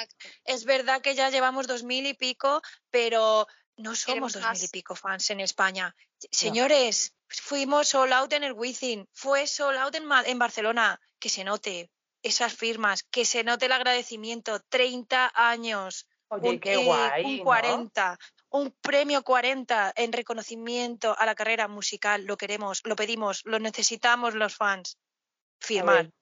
[0.44, 3.46] Es verdad que ya llevamos dos mil y pico, pero
[3.80, 5.94] no somos dos mil y pico fans en España.
[6.30, 11.00] Señores, fuimos sold out en el Wizzing, fue sold out en, en Barcelona.
[11.18, 11.90] Que se note
[12.22, 14.60] esas firmas, que se note el agradecimiento.
[14.68, 17.24] 30 años, Oye, un, qué eh, guay.
[17.24, 17.44] un ¿no?
[17.44, 18.18] 40,
[18.50, 22.24] un premio 40 en reconocimiento a la carrera musical.
[22.24, 24.98] Lo queremos, lo pedimos, lo necesitamos los fans.
[25.58, 26.04] Firmar.
[26.04, 26.12] ver,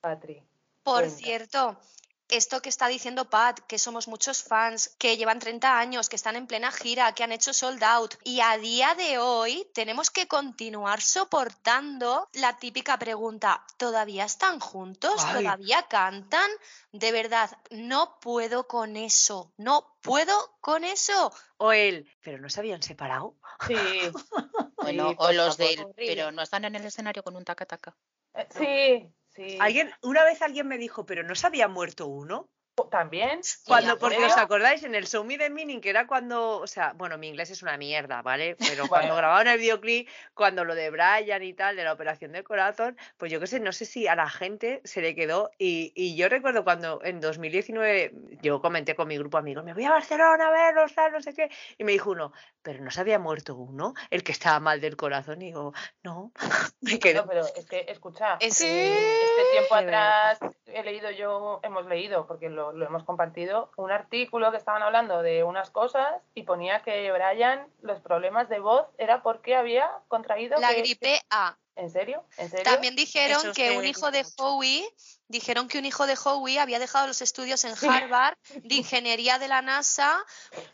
[0.00, 0.42] Patri.
[0.82, 1.16] Por Cuenta.
[1.16, 1.80] cierto,
[2.28, 6.36] esto que está diciendo Pat, que somos muchos fans, que llevan 30 años, que están
[6.36, 10.26] en plena gira, que han hecho sold out, y a día de hoy tenemos que
[10.26, 15.14] continuar soportando la típica pregunta, ¿todavía están juntos?
[15.24, 15.44] Ay.
[15.44, 16.50] ¿Todavía cantan?
[16.92, 21.32] De verdad, no puedo con eso, no puedo con eso.
[21.58, 23.34] O él, pero no se habían separado.
[23.66, 23.74] Sí.
[24.78, 25.80] Bueno, Sí, o los del.
[25.80, 25.94] horrible.
[25.96, 27.96] Pero no están en el escenario con un taca-taca.
[28.34, 29.12] Eh, Sí,
[29.58, 32.50] Alguien, una vez alguien me dijo, pero no se había muerto uno.
[32.90, 33.40] ¿También?
[33.66, 34.30] Cuando, ¿en porque serio?
[34.30, 37.28] os acordáis, en el Show Me the Meaning, que era cuando, o sea, bueno, mi
[37.28, 38.56] inglés es una mierda, ¿vale?
[38.78, 39.16] Pero cuando Bueno.
[39.16, 43.32] grababan el videoclip, cuando lo de Brian y tal, de la operación del corazón, pues
[43.32, 45.50] yo qué sé, no sé si a la gente se le quedó.
[45.58, 48.12] Y, y yo recuerdo cuando en 2019
[48.42, 51.34] yo comenté con mi grupo amigos, me voy a Barcelona a verlos, tal, no sé
[51.34, 51.50] qué.
[51.78, 54.96] Y me dijo uno, pero no se había muerto uno, el que estaba mal del
[54.96, 55.40] corazón.
[55.42, 56.32] Y digo, no,
[56.82, 57.14] me quedé.
[57.14, 62.26] No, pero es que, escucha, Es- eh, este tiempo atrás he leído yo, hemos leído,
[62.26, 66.82] porque lo, lo hemos compartido, un artículo que estaban hablando de unas cosas y ponía
[66.82, 70.58] que Brian, los problemas de voz era porque había contraído...
[70.58, 71.56] La que- gripe A.
[71.76, 72.24] ¿En serio?
[72.38, 72.64] ¿En serio?
[72.64, 74.24] También dijeron Eso que un hijo de.
[74.38, 74.88] Howie,
[75.28, 79.48] dijeron que un hijo de Howie había dejado los estudios en Harvard de ingeniería de
[79.48, 80.24] la NASA,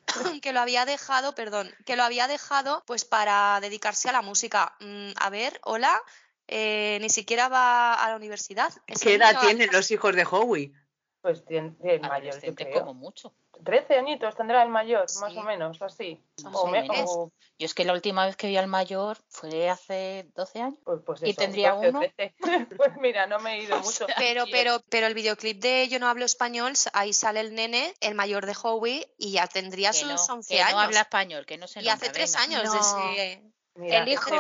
[0.43, 4.77] que lo había dejado, perdón, que lo había dejado pues para dedicarse a la música.
[4.79, 6.01] Mm, a ver, hola,
[6.47, 8.73] eh, ni siquiera va a la universidad.
[8.87, 10.73] ¿Qué edad tienen los hijos de Howie?
[11.23, 12.81] Pues tiene, el mayor, yo creo.
[12.81, 13.33] como mucho.
[13.65, 15.39] 13 añitos tendrá el mayor, más Sí.
[15.39, 16.21] o menos, así.
[16.43, 17.11] Más O o me- menos.
[17.11, 20.75] o- Yo es que la última vez que vi al mayor fue hace 12 años.
[20.85, 22.01] pues, pues ¿Y eso, tendría 12 o uno?
[22.01, 22.35] 13.
[22.77, 24.07] pues mira, no me he ido mucho.
[24.19, 27.95] Pero, Y- pero, pero el videoclip de Yo no hablo español, ahí sale el nene,
[28.01, 30.81] el mayor de Howie, y ya tendría Que sus no, 11 que no años.
[30.83, 32.43] habla español, que no se y hace nota, tres venga.
[32.61, 32.81] años No.
[32.81, 33.43] ese...
[33.77, 34.35] Mira, el hijo,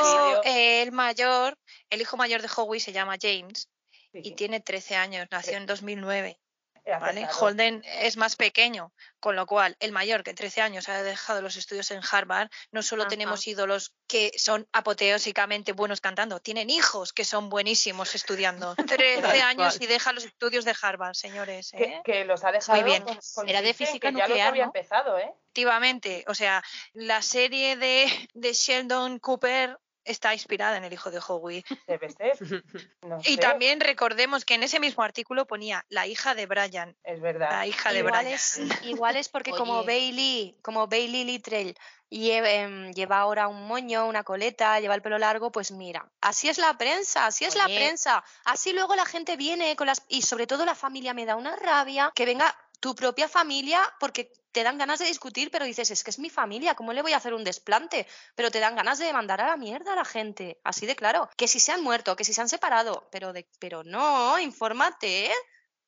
[0.45, 1.57] eh, el mayor,
[1.91, 3.71] el hijo mayor de Howie se llama James
[4.13, 6.39] sí, y tiene 13 años, nació en 2009, he
[6.85, 7.29] ¿vale?
[7.41, 11.57] Holden es más pequeño, con lo cual el mayor que 13 años ha dejado los
[11.57, 13.11] estudios en Harvard, no solo Ajá.
[13.11, 18.75] tenemos ídolos que son apoteósicamente buenos cantando, tienen hijos que son buenísimos estudiando.
[18.87, 21.71] 13 años y deja los estudios de Harvard, señores.
[21.71, 22.01] que, ¿eh?
[22.05, 23.03] que los ha dejado bien.
[23.05, 24.69] con- con Era de física que ya los nuclear, había ¿no?
[24.69, 25.33] empezado, ¿eh?
[25.55, 26.63] Efectivamente, o sea,
[26.95, 31.65] la serie de, de Sheldon Cooper está inspirada en el hijo de Howie.
[31.87, 32.37] Debe ser.
[33.03, 36.97] No Y sé, también recordemos que en ese mismo artículo ponía la hija de Brian,
[37.05, 37.51] Es verdad.
[37.51, 38.35] la hija de Igual Brian.
[38.35, 39.85] es, igual es porque como.
[39.85, 41.77] Bailey, como Bailey Littrell
[42.09, 46.49] lleva, em, lleva ahora un moño, una coleta, lleva el pelo largo, pues mira, así
[46.49, 48.23] es la prensa, así es la prensa.
[48.45, 51.57] Así luego la gente viene con las y sobre todo la familia me da una
[51.57, 56.03] rabia que venga tu propia familia porque te dan ganas de discutir, pero dices, es
[56.03, 58.09] que es mi familia, ¿cómo le voy a hacer un desplante?
[58.35, 61.31] Pero te dan ganas de mandar a la mierda a la gente, así de claro.
[61.37, 65.31] Que si se han muerto, que si se han separado, pero de, pero no, infórmate.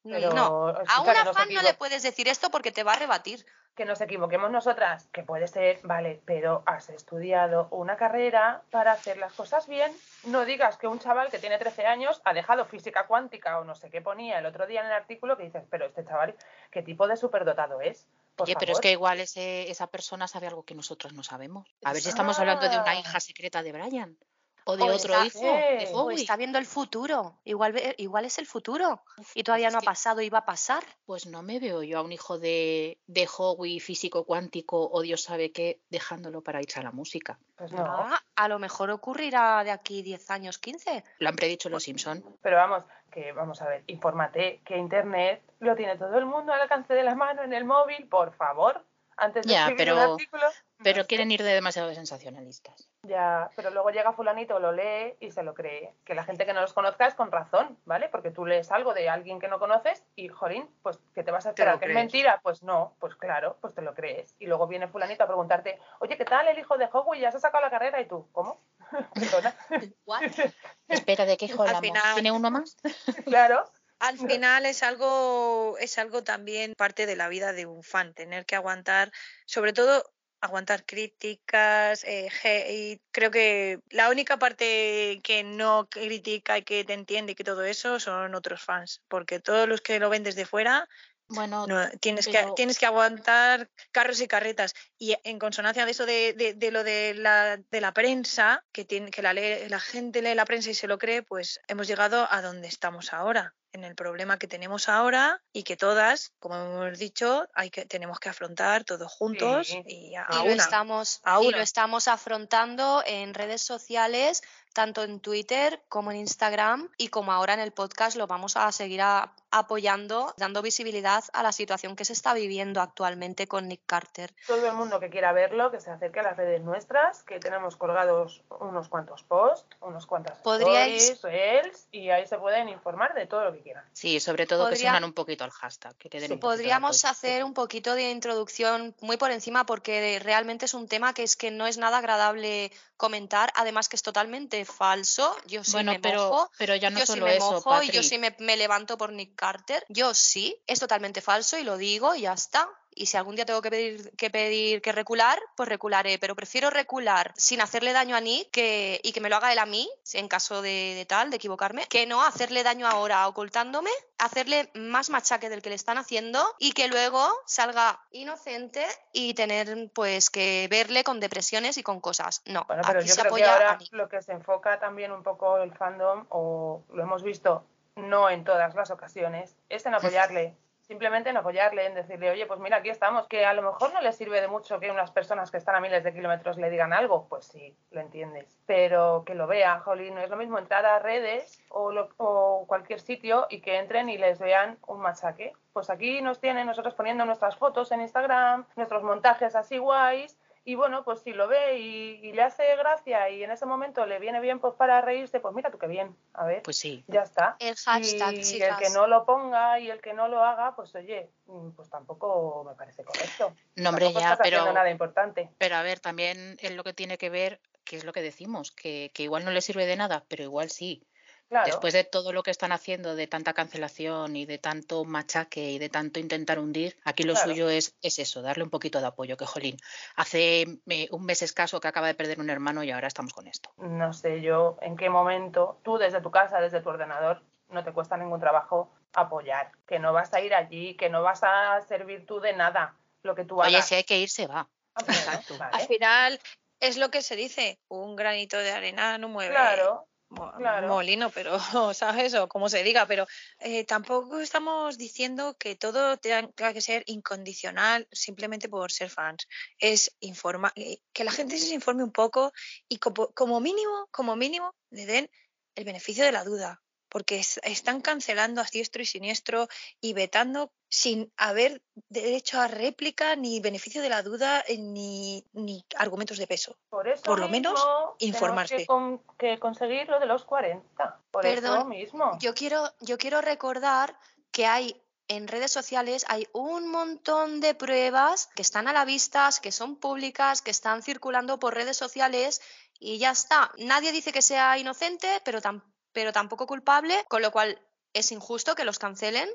[0.05, 2.99] Pero, no, a una nos fan no le puedes decir esto porque te va a
[2.99, 3.45] rebatir.
[3.75, 9.17] Que nos equivoquemos nosotras, que puede ser, vale, pero has estudiado una carrera para hacer
[9.17, 9.93] las cosas bien.
[10.25, 13.75] No digas que un chaval que tiene 13 años ha dejado física cuántica o no
[13.75, 16.35] sé qué ponía el otro día en el artículo que dices, pero este chaval,
[16.71, 18.07] ¿qué tipo de superdotado es?
[18.37, 21.69] Por Oye, pero es que igual ese- esa persona sabe algo que nosotros no sabemos.
[21.85, 22.95] A ver si estamos hablando de una Ah.
[22.97, 24.17] hija secreta de Brian.
[24.66, 27.38] O de O otro está- hijo de O está viendo el futuro.
[27.44, 29.03] Igual, ve- igual es el futuro.
[29.35, 30.83] Y todavía pues no ha pasado y va a pasar.
[31.05, 35.22] Pues no me veo yo a un hijo de, de Howie físico cuántico o Dios
[35.22, 37.38] sabe qué dejándolo para irse a la música.
[37.57, 37.85] Pues no.
[37.87, 41.05] Ah, a lo mejor ocurrirá de aquí 10 años, 15.
[41.18, 42.24] Lo han predicho los Simpson.
[42.40, 46.62] Pero vamos, que vamos a ver, infórmate que Internet lo tiene todo el mundo al
[46.62, 48.85] alcance de la mano en el móvil, por favor.
[49.16, 50.42] Antes de Ya, escribir un pero- artículo.
[50.83, 51.09] Pero no sé.
[51.09, 52.90] quieren ir de demasiado sensacionalistas.
[53.05, 55.94] Ya, pero luego llega fulanito, lo lee y se lo cree.
[56.05, 58.09] Que la gente que no los conozca es con razón, ¿vale?
[58.09, 61.46] Porque tú lees algo de alguien que no conoces y, jolín, pues que te vas
[61.46, 62.40] a esperar que es mentira.
[62.42, 64.35] Pues no, pues claro, pues te lo crees.
[64.38, 67.22] Y luego viene fulanito a preguntarte, oye, ¿qué tal el hijo de Hogwarts?
[67.22, 68.00] ¿Ya se ha sacado la carrera?
[68.00, 68.61] Y tú, ¿cómo?
[70.88, 71.83] Espera, ¿de qué hijo hablamos?
[72.14, 72.77] ¿Tiene uno más?
[73.24, 73.64] claro.
[74.09, 78.45] Al final es algo, es algo también parte de la vida de un fan, tener
[78.47, 79.11] que aguantar,
[79.47, 80.05] sobre todo
[80.40, 83.01] aguantar críticas, eh, hate.
[83.11, 87.64] Creo que la única parte que no critica y que te entiende y que todo
[87.64, 90.87] eso son otros fans, porque todos los que lo ven desde fuera
[91.29, 94.75] Bueno, no, tienes, que, tienes que aguantar carros y carretas.
[94.99, 98.85] Y en consonancia de eso de, de- de lo de la, de la prensa, que,
[98.85, 101.87] tiene, que la, lee- la gente lee la prensa y se lo cree, pues hemos
[101.88, 106.55] llegado a donde estamos ahora, en el problema que tenemos ahora y que todas, como
[106.55, 109.83] hemos dicho, hay que, tenemos que afrontar todos juntos Sí.
[109.87, 110.63] y a, Y a lo, una.
[110.63, 116.89] estamos, a y lo estamos afrontando en redes sociales, tanto en Twitter como en Instagram
[116.99, 121.43] y como ahora en el podcast lo vamos a seguir a- apoyando, dando visibilidad a
[121.45, 124.35] la situación que se está viviendo actualmente con Nick Carter.
[124.49, 127.77] Todo el mundo que quiera verlo, que se acerque a las redes nuestras, que tenemos
[127.77, 133.27] colgados unos cuantos posts, unos cuantas Podríais- stories, reels, y ahí se pueden informar de
[133.27, 133.85] todo lo que quieran.
[133.92, 135.96] sí, sobre todo que se unan un poquito al hashtag.
[135.96, 140.74] Que Sí, un Podríamos hacer un poquito de introducción muy por encima porque realmente es
[140.74, 145.37] un tema que es que no es nada agradable comentar, además que es totalmente falso.
[145.46, 146.50] Yo sí Bueno, me pero, mojo.
[146.57, 149.12] pero ya no yo sí me eso, mojo y yo sí me, me levanto por
[149.12, 149.85] Nick Carter.
[149.88, 152.68] Yo sí, es totalmente falso y lo digo y ya está.
[152.95, 156.19] Y si algún día tengo que pedir que pedir que recular, pues recularé.
[156.19, 159.59] Pero prefiero recular sin hacerle daño a Nick que, y que me lo haga él
[159.59, 163.91] a mí, en caso de, de tal, de equivocarme, que no hacerle daño ahora ocultándome,
[164.19, 169.91] hacerle más machaque del que le están haciendo y que luego salga inocente y tener
[169.93, 172.43] pues que verle con depresiones y con cosas.
[172.47, 173.93] No, Bueno, pero aquí yo se creo que apoya a ahora Nick.
[173.93, 177.65] lo que se enfoca también un poco el fandom, o lo hemos visto
[177.97, 180.57] no en todas las ocasiones, es en apoyarle.
[180.87, 184.03] Simplemente en apoyarle, en decirle, oye, pues mira, aquí estamos, que a lo mejor no
[184.03, 186.92] le sirve de mucho que unas personas que están a miles de kilómetros le digan
[186.92, 188.59] algo, pues sí, lo entiendes.
[188.66, 192.66] Pero que lo vea, jolín, no es lo mismo entrar a redes o, lo- o
[192.66, 195.55] cualquier sitio y que entren y les vean un machaque.
[195.73, 200.74] Pues aquí nos tienen nosotros poniendo nuestras fotos en Instagram, nuestros montajes así guays, y
[200.77, 204.18] bueno, pues si lo ve y, y le hace gracia y en ese momento le
[204.18, 207.05] viene bien pues para reírse, pues mira tú qué bien, a ver, Pues sí.
[207.07, 207.57] ya está.
[207.59, 210.94] El hashtag, y el que no lo ponga y el que no lo haga, pues
[210.94, 213.53] oye, mm, pues tampoco me parece correcto.
[213.77, 215.50] No, hombre, Tampoco ya, estás pero, nada importante.
[215.59, 218.72] pero a ver, también es lo que tiene que ver, que es lo que decimos,
[218.72, 221.07] que, que igual no le sirve de nada, pero igual sí.
[221.55, 221.67] Claro.
[221.67, 225.79] Después de todo lo que están haciendo, de tanta cancelación y de tanto machaque y
[225.79, 227.51] de tanto intentar hundir, aquí lo Claro.
[227.51, 229.77] suyo es, es eso, darle un poquito de apoyo, que jolín,
[230.17, 233.47] hace eh, un mes escaso que acaba de perder un hermano y ahora estamos con
[233.47, 233.71] esto.
[233.77, 237.93] no sé yo en qué momento tú desde tu casa, desde tu ordenador, no te
[237.93, 242.27] cuesta ningún trabajo apoyar, que no vas a ir allí, que no vas a servir
[242.27, 243.87] tú de nada lo que tú Oye, hagas.
[243.87, 244.69] si hay que ir, se va.
[244.97, 245.57] Ah, bueno, Exacto.
[245.57, 245.71] vale.
[245.73, 246.40] Al final
[246.81, 250.09] es lo que se dice, un granito de arena no mueve Claro,
[250.57, 250.88] claro.
[250.88, 251.59] molino, pero,
[251.94, 252.35] ¿sabes?
[252.35, 253.27] O como se diga, pero
[253.59, 259.47] eh, tampoco estamos diciendo que todo tenga tenga que ser incondicional simplemente por ser fans.
[259.79, 262.53] Es informa eh, que la gente se informe un poco
[262.88, 265.31] y como, como mínimo, como mínimo, le den
[265.75, 266.84] el beneficio de la duda.
[267.14, 269.68] Porque es- están cancelando a diestro y siniestro
[270.00, 275.85] y vetando sin haber derecho a réplica, ni beneficio de la duda, eh, ni, ni
[275.96, 276.77] argumentos de peso.
[276.90, 278.77] Por eso Por lo menos, mismo informarse.
[278.79, 281.20] Que, con- que conseguir lo de los 40.
[281.31, 282.37] Por eso Perdón, mismo.
[282.40, 284.18] Yo quiero, yo quiero recordar
[284.50, 289.48] que hay en redes sociales hay un montón de pruebas que están a la vista,
[289.62, 292.61] que son públicas, que están circulando por redes sociales
[292.98, 293.70] y ya está.
[293.79, 295.83] Nadie dice que sea inocente, pero, tam-
[296.14, 297.79] pero tampoco culpable, con lo cual
[298.14, 299.50] es injusto que los cancelen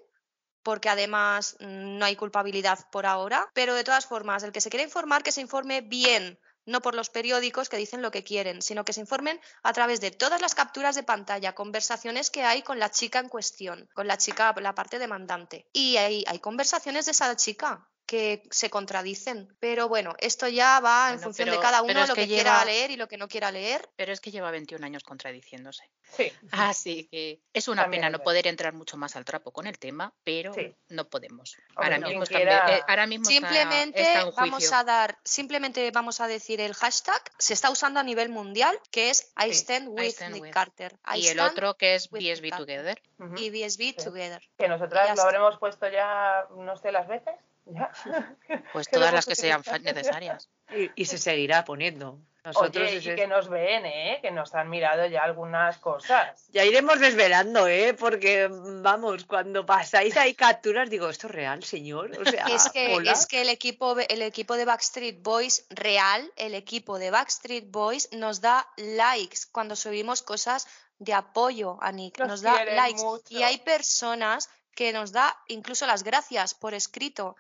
[0.62, 4.70] porque además mm, no hay culpabilidad por ahora, pero de todas formas, el que se
[4.70, 8.62] quiera informar, que se informe bien, no por los periódicos que dicen lo que quieren,
[8.62, 12.62] sino que se informen a través de todas las capturas de pantalla, conversaciones que hay
[12.62, 15.68] con la chica en cuestión, con la chica, la parte demandante.
[15.74, 19.56] Y hay, hay conversaciones de esa chica que se contradicen.
[19.60, 22.28] Pero bueno, esto ya va en Bueno, función pero- de cada uno lo que que
[22.28, 23.88] quiera lleva- leer y lo que no quiera leer.
[23.96, 25.84] Pero es que lleva 21 años contradiciéndose.
[26.18, 29.52] Sí, Así que es una También pena es no poder entrar mucho más al trapo
[29.52, 30.76] con el tema, pero Sí.
[30.88, 31.56] no podemos.
[31.76, 32.08] Hombre, ahora, no.
[32.08, 34.78] mismo está, quiera- eh, ahora mismo está- Simplemente está, en vamos juicio.
[34.78, 39.12] a dar, simplemente vamos a decir el hashtag, se está usando a nivel mundial, que
[39.12, 40.52] es I Sí, stand with stand Nick with.
[40.52, 40.98] Carter.
[41.16, 42.50] I Y el otro que es BSB.
[42.58, 43.00] Together.
[43.20, 43.36] ujú.
[43.38, 44.04] y BSB Sí.
[44.06, 44.42] Together.
[44.58, 45.24] que nosotras lo está.
[45.24, 47.36] habremos puesto ya no sé las veces.
[48.74, 50.50] Pues todas las que sean necesarias.
[50.76, 52.20] Y, y se seguirá poniendo.
[52.44, 54.20] Nosotros Oye, y que nos ven, ¿eh?
[54.22, 56.46] Que nos han mirado ya algunas cosas.
[56.52, 57.94] Ya iremos desvelando, ¿eh?
[57.94, 62.12] Porque, vamos, cuando pasáis ahí capturas, digo, ¿esto es real, señor?
[62.18, 63.12] O sea, Es que, hola.
[63.12, 68.10] es que el, equipo, el equipo de Backstreet Boys real, el equipo de Backstreet Boys
[68.14, 70.66] nos da likes cuando subimos cosas
[70.98, 73.04] de apoyo a Nick, Nos nos da likes.
[73.04, 73.26] mucho.
[73.30, 77.36] Y hay personas que nos da incluso las gracias por escrito.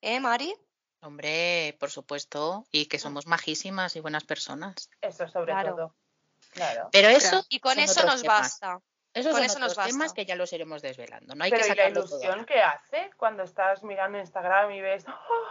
[0.00, 0.54] ¿Eh, Mari?
[1.02, 4.90] Hombre, por supuesto, y que somos majísimas y buenas personas.
[5.00, 5.70] Eso sobre Claro.
[5.74, 5.94] todo.
[6.52, 6.88] Claro.
[6.92, 8.40] Pero eso Y con eso nos temas.
[8.60, 8.80] basta.
[9.12, 10.14] Esos con son eso nos otros temas basta.
[10.14, 11.34] que ya los iremos desvelando.
[11.34, 12.20] No hay Pero que ¿y la sacarlo todo.
[12.20, 15.44] ilusión que hace cuando estás mirando Instagram y ves ¡Oh,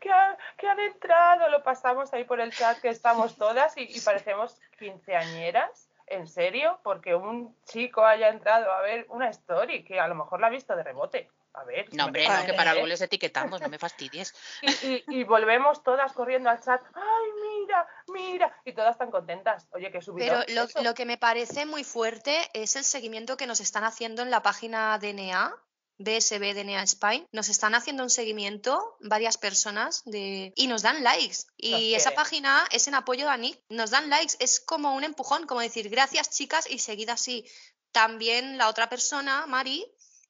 [0.00, 1.48] que, han, que han entrado?
[1.50, 5.88] Lo pasamos ahí por el chat que estamos todas y, y parecemos quinceañeras.
[6.06, 6.78] ¿En serio?
[6.82, 10.50] Porque un chico haya entrado a ver una story que a lo mejor la ha
[10.50, 11.30] visto de rebote.
[11.54, 11.92] A ver.
[11.94, 12.74] No, hombre, no, que para ¿eh?
[12.74, 14.34] luego les etiquetamos, no me fastidies.
[14.62, 16.80] Y, y- y volvemos todas corriendo al chat.
[16.94, 18.56] ¡Ay, mira, mira!
[18.64, 19.66] Y todas tan contentas.
[19.72, 20.42] Oye, que subido.
[20.46, 24.22] Pero lo, lo que me parece muy fuerte es el seguimiento que nos están haciendo
[24.22, 25.54] en la página DNA,
[25.98, 27.26] BSB DNA Spain.
[27.32, 31.44] Nos están haciendo un seguimiento varias personas de, y nos dan likes.
[31.58, 32.16] Y Nos esa quieren.
[32.16, 33.60] página es en apoyo a Nick.
[33.68, 34.34] Nos dan likes.
[34.38, 37.46] Es como un empujón, como decir gracias chicas y seguida así.
[37.92, 39.86] También la otra persona, Mari,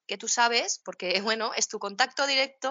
[0.06, 2.70] que tú sabes, porque bueno, es tu contacto directo,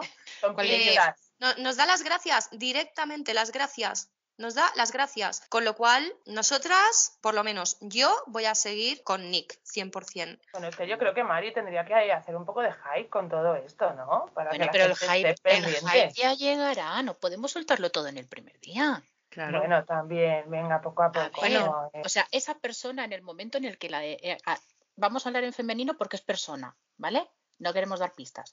[0.57, 1.15] piedras.
[1.39, 4.09] no- nos da las gracias, directamente las gracias.
[4.37, 5.43] Nos da las gracias.
[5.49, 10.39] Con lo cual, nosotras, por lo menos yo, voy a seguir con Nick, 100%.
[10.53, 13.29] Bueno, es que yo creo que Mari tendría que hacer un poco de hype con
[13.29, 14.25] todo esto, ¿no?
[14.33, 18.07] Para Bueno, que la pero el hype, el hype ya llegará, no podemos soltarlo todo
[18.07, 19.03] en el primer día.
[19.29, 19.59] Claro.
[19.59, 21.41] Bueno, también, venga, poco a A poco.
[21.41, 21.91] ver, ¿no?
[21.93, 24.03] Eh, O sea, esa persona en el momento en el que la...
[24.03, 24.57] eh, ah,
[24.95, 27.27] vamos a hablar en femenino porque es persona, ¿vale?
[27.59, 28.51] No queremos dar pistas.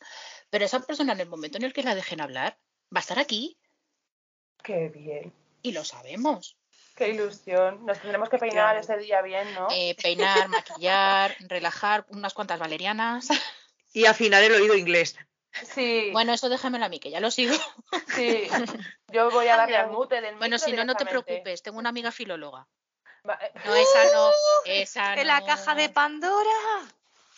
[0.51, 2.59] Pero esa persona en el momento en el que la dejen hablar,
[2.95, 3.59] va a estar aquí
[4.63, 5.33] Qué bien,
[5.63, 6.57] y lo sabemos.
[6.97, 7.87] qué ilusión.
[7.87, 8.81] Nos tendremos que peinar Claro.
[8.81, 9.69] ese día bien, ¿no?
[9.71, 13.29] Eh, peinar, maquillar, relajar, unas cuantas valerianas.
[13.93, 15.17] Y afinar el oído inglés.
[15.75, 17.55] Sí, Bueno, eso déjamelo a mí, que ya lo sigo.
[18.15, 18.49] sí.
[19.13, 21.89] Yo voy a darle al mute del Bueno, si no, no te preocupes, tengo una
[21.91, 22.67] amiga filóloga.
[23.25, 24.31] Eh, No, esa no,
[24.67, 25.17] esa no.
[25.17, 26.51] ¡De la caja de Pandora!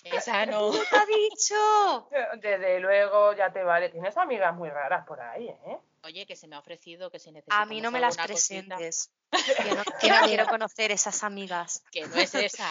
[0.04, 0.72] Esa no.
[0.72, 2.08] ¿Qué te ha dicho?
[2.40, 3.88] Desde luego, ya te vale.
[3.90, 5.78] Tienes amigas muy raras por ahí, ¿eh?
[6.02, 9.10] Oye, que se me ha ofrecido que si necesitas A mí no me las presentes.
[9.30, 10.22] Que no, que no Mira.
[10.24, 11.84] quiero conocer esas amigas.
[11.92, 12.68] Que no es esa.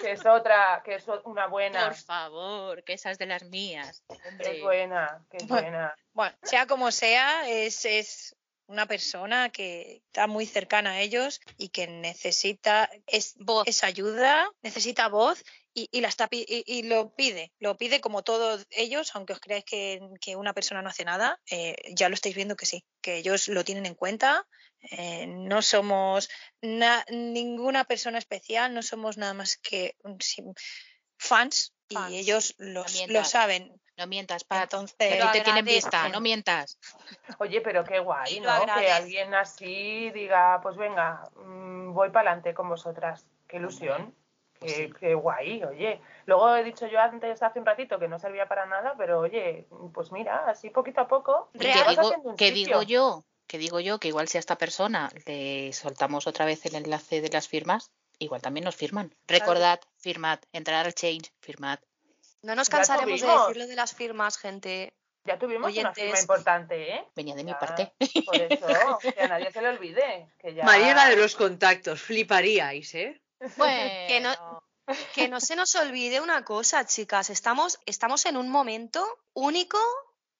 [0.00, 1.88] Que es otra, que es una buena.
[1.88, 4.02] Por favor, que esa es de las mías.
[4.08, 4.56] Hombre.
[4.56, 5.46] es buena, Bueno.
[5.46, 5.94] buena.
[6.14, 8.34] Bueno, sea como sea, es, es
[8.66, 13.66] una persona que está muy cercana a ellos y que necesita es, Voz.
[13.66, 15.44] esa ayuda, necesita voz
[15.82, 17.52] y, y la está, pi- y, y lo pide.
[17.58, 21.40] Lo pide como todos ellos, aunque os creáis que, que una persona no hace nada,
[21.50, 24.46] eh, ya lo estáis viendo que sí, que ellos lo tienen en cuenta.
[24.92, 26.30] eh, no somos
[26.62, 29.94] na- ninguna persona especial, no somos nada más que
[31.18, 32.10] fans, Fans.
[32.10, 33.80] y ellos los- lo saben.
[33.98, 34.62] No mientas, Pat.
[34.62, 36.78] Entonces, ti te tienen vista, no mientas.
[37.38, 38.46] Oye, pero qué guay, ¿no?
[38.80, 43.26] Que alguien así diga, pues venga, mm, voy para adelante con vosotras.
[43.46, 44.14] Qué ilusión.
[44.60, 44.92] Pues Qué, sí.
[45.00, 46.00] qué guay, oye.
[46.26, 49.66] Luego he dicho yo antes, hace un ratito, que no servía para nada, pero oye,
[49.94, 51.48] pues mira, así poquito a poco.
[51.54, 51.64] Vas
[52.52, 56.66] digo, yo, que digo yo, que igual si a esta persona le soltamos otra vez
[56.66, 59.14] el enlace de las firmas, igual también nos firman.
[59.26, 61.78] Recordad, firmad, entrar al change, firmad.
[62.42, 64.92] No nos cansaremos de decirlo de las firmas, gente.
[65.24, 66.04] Ya tuvimos una Oyentes.
[66.04, 67.04] firma importante, ¿eh?
[67.16, 67.92] Venía de mi parte.
[68.26, 70.28] Por eso, que a nadie se le olvide.
[70.38, 70.64] Que ya...
[70.64, 73.20] María era de los contactos, fliparíais, ¿eh?
[74.08, 74.62] Que no-
[75.14, 77.30] Que no se nos olvide una cosa, chicas.
[77.30, 79.78] Estamos, estamos en un momento único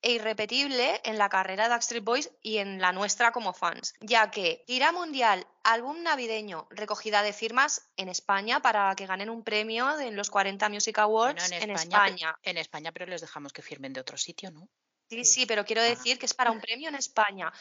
[0.02, 4.30] e irrepetible en la carrera de Backstreet Boys y en la nuestra como fans, ya
[4.30, 10.00] que gira mundial, álbum navideño, recogida de firmas en España para que ganen un premio
[10.00, 12.36] en los 40 Music Awards en, España.
[12.42, 14.68] En España, pero les dejamos que firmen de otro sitio, ¿no?
[15.10, 17.52] Sí, sí, pero quiero decir que es para un premio en España.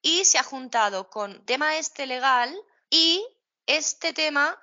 [0.00, 2.56] Y se ha juntado con tema este legal
[2.90, 3.26] y
[3.66, 4.56] este tema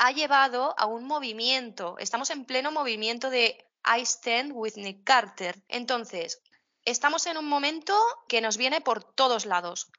[0.00, 1.96] ha llevado a un movimiento.
[1.98, 5.62] Estamos en pleno movimiento de I Stand with Nick Carter.
[5.68, 6.40] Entonces,
[6.86, 7.94] estamos en un momento
[8.26, 9.92] que nos viene por todos lados.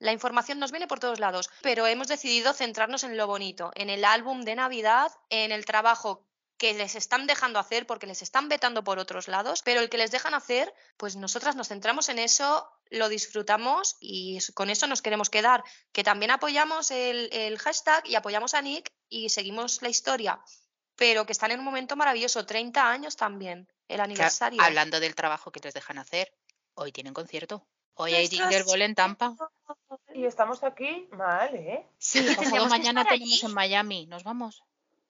[0.00, 3.90] La información nos viene por todos lados, pero hemos decidido centrarnos en lo bonito, en
[3.90, 6.26] el álbum de Navidad, en el trabajo
[6.56, 9.98] que les están dejando hacer porque les están vetando por otros lados, pero el que
[9.98, 15.02] les dejan hacer, pues nosotras nos centramos en eso, lo disfrutamos y con eso nos
[15.02, 15.64] queremos quedar.
[15.92, 20.40] Que también apoyamos el, el hashtag y apoyamos a Nick y seguimos la historia,
[20.96, 24.60] pero que están en un momento maravilloso, 30 años también, el aniversario.
[24.62, 26.32] hablando del trabajo que les dejan hacer,
[26.74, 27.66] hoy tienen concierto.
[27.96, 29.36] Hoy hay Ginger Ball en Tampa.
[30.12, 31.86] Y estamos aquí mal, ¿eh?
[31.98, 34.06] Sí, pasado mañana tenemos en Miami.
[34.06, 34.64] ¿Nos vamos?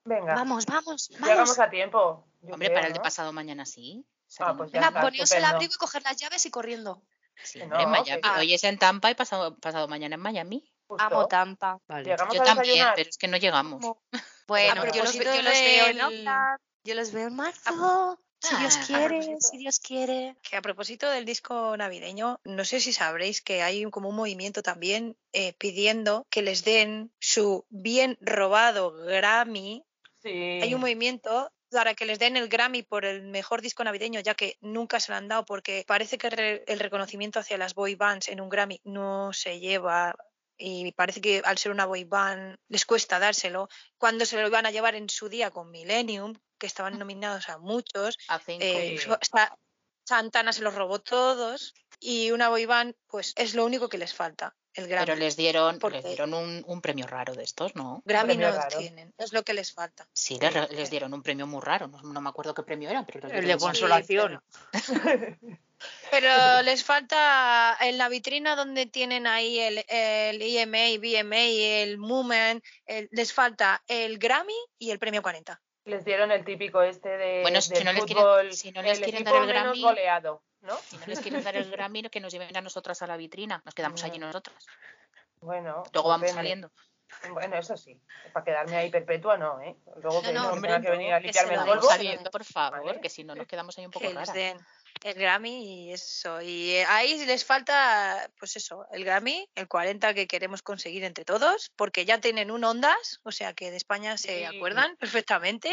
[0.05, 0.35] Venga.
[0.35, 1.29] Vamos, vamos, vamos.
[1.29, 2.27] Llegamos a tiempo.
[2.43, 4.05] Hombre, para el de pasado mañana sí.
[4.39, 7.03] Ah, pues Venga, está, poneos el abrigo y coger las llaves y corriendo.
[7.43, 8.20] Sí, Que hombre, en no, Miami.
[8.22, 10.70] que- Hoy es en Tampa y pasado, pasado mañana en Miami.
[10.87, 11.03] Justo.
[11.05, 11.78] Amo Tampa.
[11.89, 12.05] Vale.
[12.05, 12.95] Llegamos Yo a también, desayunar.
[12.97, 13.80] pero es que no llegamos.
[14.47, 18.18] Bueno, yo los, propósito yo los veo en Oxnard, yo los veo en marzo.
[18.43, 18.82] Si Dios Ah.
[18.87, 19.39] quiere, propósito.
[19.51, 20.37] si Dios quiere.
[20.43, 24.16] Que a propósito del disco navideño, no sé si sabréis que hay un- como un
[24.16, 29.82] movimiento también eh, pidiendo que les den su bien robado Grammy.
[30.22, 30.61] Sí.
[30.62, 34.35] Hay un movimiento para que les den el Grammy por el mejor disco navideño, ya
[34.35, 37.95] que nunca se lo han dado, porque parece que re- el reconocimiento hacia las boy
[37.97, 40.14] bands en un Grammy no se lleva.
[40.57, 43.68] Y parece que al ser una boy band les cuesta dárselo.
[43.99, 47.59] Cuando se lo iban a llevar en su día con Millennium, que estaban nominados a
[47.59, 48.64] muchos, A cinco.
[48.64, 48.97] eh,
[50.07, 51.75] Santana se los robó todos
[52.05, 55.07] y una boy band, pues es lo único que les falta, el Grammy.
[55.07, 58.03] Pero les dieron, porque- les dieron un, un premio raro de estos, ¿no?
[58.05, 58.79] Grammy no raro.
[58.79, 60.07] tienen, es lo que les falta.
[60.13, 60.39] Sí,
[60.71, 61.89] les, dieron un premio muy raro.
[61.89, 64.43] No, no me acuerdo qué premio era, pero les El de consolación.
[66.11, 66.29] Pero
[66.63, 71.37] les falta en la vitrina donde tienen ahí el, el EMA, BMA,
[71.83, 75.61] el el- les falta el Grammy y el premio 40.
[75.87, 78.81] Les dieron el típico este de Bueno, si del no les quieren- fútbol, si no
[78.83, 80.77] les el quieren dar el menos Grammy- goleado, ¿no?
[80.79, 83.62] Si no les quieren dar el Grammy, que nos lleven a nosotras a la vitrina.
[83.65, 84.27] Nos quedamos allí No.
[84.27, 84.67] nosotras.
[85.41, 86.35] Bueno, Luego vamos depende.
[86.41, 86.73] saliendo.
[87.31, 88.01] Bueno, eso sí,
[88.33, 89.77] para quedarme ahí perpetua no, ¿eh?
[90.03, 91.75] Luego que No, no, hombre, tenga que venir a que limpiarme se el polvo.
[91.77, 93.01] vamos saliendo, por favor, Vale.
[93.01, 94.31] que si no nos quedamos ahí un poco raras.
[94.35, 96.41] el Grammy y eso.
[96.41, 101.25] Y eh, ahí les falta, pues eso, el Grammy, el 40 que queremos conseguir entre
[101.25, 104.57] todos, porque ya tienen un Ondas, o sea que de España se Sí.
[104.57, 105.73] acuerdan perfectamente,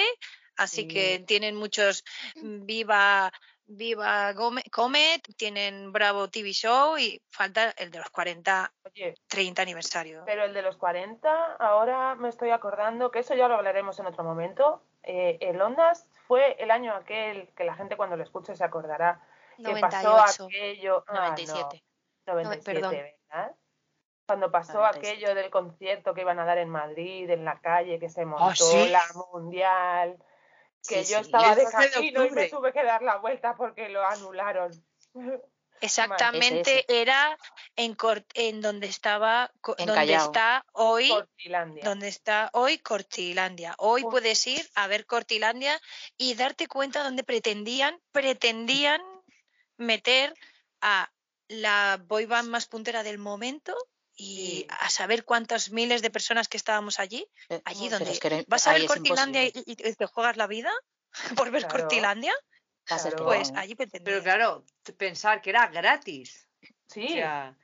[0.57, 2.03] así que tienen muchos
[2.35, 3.31] mm, Viva.
[3.73, 4.33] Viva
[4.69, 10.23] Comet, tienen Bravo TV Show y falta el de los 40, Oye, 30 aniversario.
[10.25, 14.07] pero el de los 40, ahora me estoy acordando que eso ya lo hablaremos en
[14.07, 14.83] otro momento.
[15.03, 19.21] Eh, el Ondas fue el año aquel que la gente cuando lo escuche se acordará
[19.55, 20.43] que pasó 98.
[20.47, 21.05] aquello.
[21.07, 21.83] ah, no, 97.
[22.27, 22.91] 97, perdón.
[23.29, 23.55] ¿verdad?
[24.27, 25.07] Cuando pasó 97.
[25.07, 28.43] aquello del concierto que iban a dar en Madrid, en la calle, que se montó
[28.43, 28.89] Ah, ¿sí?
[28.89, 30.17] la mundial,
[30.87, 31.25] que Sí, yo sí.
[31.25, 34.71] estaba de 12 de camino y me tuve que dar la vuelta porque lo anularon.
[35.81, 37.35] Exactamente, era
[37.75, 40.25] en, donde estaba, En donde Callao.
[40.25, 41.83] está hoy Cortilandia.
[41.83, 43.73] donde está hoy Cortilandia.
[43.79, 44.11] Hoy Uf.
[44.11, 45.81] puedes ir a ver Cortilandia
[46.17, 49.01] y darte cuenta donde pretendían, pretendían
[49.77, 50.35] meter
[50.81, 51.11] a
[51.47, 53.75] la boy band más puntera del momento
[54.21, 54.67] y Sí.
[54.69, 58.45] a saber cuántas miles de personas que estábamos allí, Eh, allí pero donde es que
[58.47, 60.71] vas a ver es Cortilandia y, te juegas la vida
[61.43, 61.79] por ver Claro.
[61.79, 62.33] Cortilandia,
[62.85, 63.23] Claro.
[63.25, 63.59] pues no.
[63.59, 63.75] allí.
[63.75, 64.63] Pero claro,
[64.97, 66.47] pensar que era gratis.
[66.87, 67.57] Sí, O sea,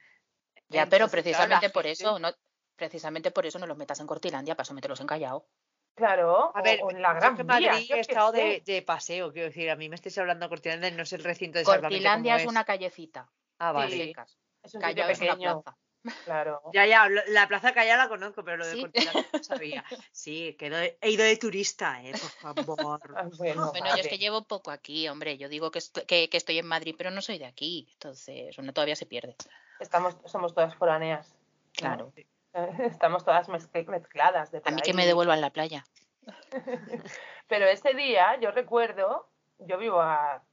[0.70, 2.32] Ya, pero entonces, precisamente por gente- eso, no,
[2.76, 5.48] precisamente por eso no los metas en Cortilandia, para someterlos en Callao.
[5.96, 6.52] claro.
[6.56, 9.48] A ver, o en la Gran Vía, Madrid yo he estado de, de paseo, quiero
[9.50, 12.42] decir, a mí me estáis hablando de Cortilandia, no sé el recinto exactamente Cortilandia cómo
[12.44, 13.30] es una callecita.
[13.60, 13.92] Ah, vale.
[13.96, 14.04] Sí.
[14.06, 14.38] secas.
[14.64, 15.78] Es un sitio Callao es una plaza.
[16.26, 16.62] Claro.
[16.74, 18.86] Ya, ya, la Plaza Callao la conozco, pero lo de Sí.
[19.34, 19.84] No sabía.
[20.12, 20.68] Sí, que
[21.02, 22.12] he ido de- turista, ¿eh?
[22.12, 23.02] Por favor.
[23.18, 25.38] Ah, bueno, Bueno, yo es que llevo poco aquí, hombre.
[25.38, 27.88] Yo digo que, esto- que, que estoy en Madrid, pero no soy de aquí.
[27.94, 29.36] Entonces, uno todavía se pierde.
[29.80, 31.30] Estamos, somos todas foráneas.
[31.30, 31.38] ¿no?
[31.74, 32.14] Claro.
[32.80, 34.52] Estamos todas mezcl- mezcladas.
[34.52, 35.86] De por A mí que me devuelvan la playa.
[37.48, 39.28] Pero ese día, yo recuerdo,
[39.60, 40.44] yo vivo a,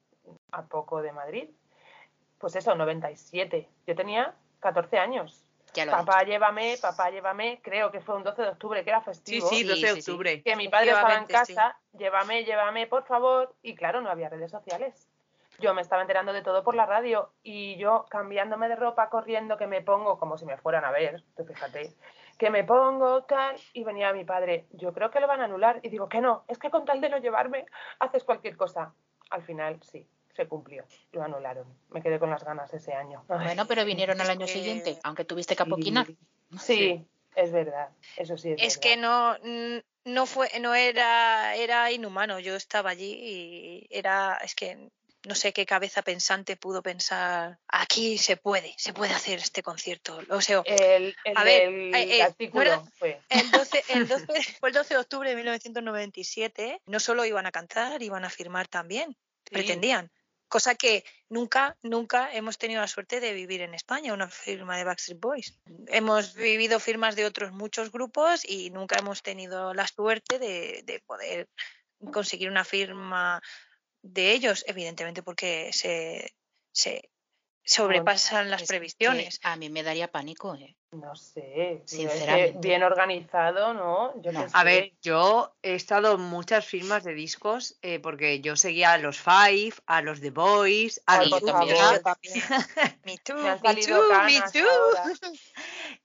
[0.53, 1.49] a poco de Madrid,
[2.39, 3.69] pues eso, 97.
[3.87, 5.44] Yo tenía 14 años.
[5.75, 7.61] Ya lo Papá, llévame, papá, llévame.
[7.63, 9.49] Creo que fue un 12 de octubre, que era festivo.
[9.49, 10.11] sí, Sí, 12 de sí, sí.
[10.11, 10.43] octubre.
[10.43, 11.33] Que mi padre estaba en sí.
[11.33, 13.55] casa, llévame, llévame, por favor.
[13.63, 15.09] Y claro, no había redes sociales.
[15.61, 19.57] yo me estaba enterando de todo por la radio y yo cambiándome de ropa, corriendo,
[19.57, 21.95] que me pongo como si me fueran a ver, tú fíjate,
[22.39, 25.79] que me pongo tal y venía mi padre, yo creo que lo van a anular
[25.85, 27.67] y digo que no, es que con tal de no llevarme
[28.01, 28.95] haces cualquier cosa.
[29.31, 31.67] Al final sí, se cumplió, lo anularon.
[31.91, 33.25] Me quedé con las ganas ese año.
[33.29, 36.07] Bueno, pero vinieron al año que- siguiente, aunque tuviste que apoquinar.
[36.61, 37.05] Sí,
[37.37, 38.81] es verdad, eso sí es, Es verdad.
[38.83, 39.73] que no,
[40.05, 42.39] no fue, no era, era inhumano.
[42.41, 44.91] Yo estaba allí y era, es que
[45.27, 47.59] no sé qué cabeza pensante pudo pensar.
[47.69, 50.21] Aquí se puede, se puede hacer este concierto.
[50.29, 53.21] O sea, El, el A ver, del eh, eh, artículo fue.
[53.31, 54.27] el 12, el 12
[54.61, 56.83] fue el 12 de octubre de 1997.
[56.87, 59.17] No solo iban a cantar, iban a firmar también.
[59.51, 60.11] Pretendían.
[60.55, 64.85] Cosa que nunca, nunca hemos tenido la suerte de vivir en España, una firma de
[64.85, 65.59] Backstreet Boys.
[65.89, 71.01] Hemos vivido firmas de otros muchos grupos y nunca hemos tenido la suerte de, de
[71.01, 71.49] poder
[72.13, 73.43] conseguir una firma
[74.01, 76.37] de ellos, evidentemente porque se,
[76.71, 77.11] se
[77.65, 79.41] sobrepasan las Es previsiones.
[79.43, 80.77] a mí me daría pánico, ¿eh?
[80.93, 82.59] No sé, es que Sinceramente.
[82.61, 84.21] bien organizado, ¿no?
[84.23, 84.47] Yo No.
[84.53, 88.99] A ver, yo he estado en muchas firmas de discos eh, porque yo seguía a
[88.99, 92.35] los Five, a los The Boys, a los también.
[93.05, 95.31] Me too, Me too, me too.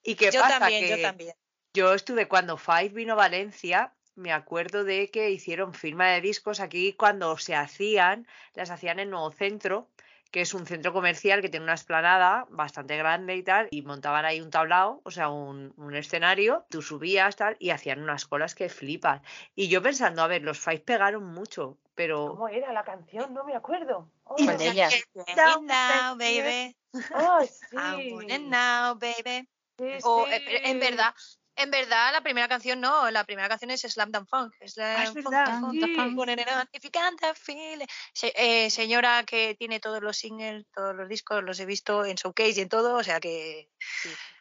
[0.03, 0.59] ¿Y qué Yo pasa?
[0.59, 1.33] también, que yo también.
[1.73, 6.59] yo estuve cuando Five vino a Valencia, me acuerdo de que hicieron firma de discos
[6.59, 9.87] aquí cuando se hacían, las hacían en Nuevo Centro,
[10.31, 14.25] que es un centro comercial que tiene una esplanada bastante grande y tal, y montaban
[14.25, 18.55] ahí un tablao, o sea, un, un escenario, tú subías tal, y hacían unas colas
[18.55, 19.21] que flipan.
[19.55, 22.29] Y yo pensando, a ver, los Five pegaron mucho, pero...
[22.29, 23.33] ¿Cómo era la canción?
[23.33, 24.09] No me acuerdo.
[24.37, 24.93] Y ¿Cuál de ellas?
[25.61, 26.75] Now, baby.
[27.13, 27.75] Ay, sí.
[27.75, 29.47] I want it now, baby.
[29.77, 30.33] Sí, O sí.
[30.33, 31.13] eh, en verdad,
[31.59, 34.53] en verdad la primera canción no, la primera canción es Slam Dunk Funk.
[34.65, 35.33] Slam Ah, es Funk,
[38.35, 42.59] eh, señora que tiene todos los singles, todos los discos, los he visto en Showcase
[42.59, 43.69] y en todo, o sea que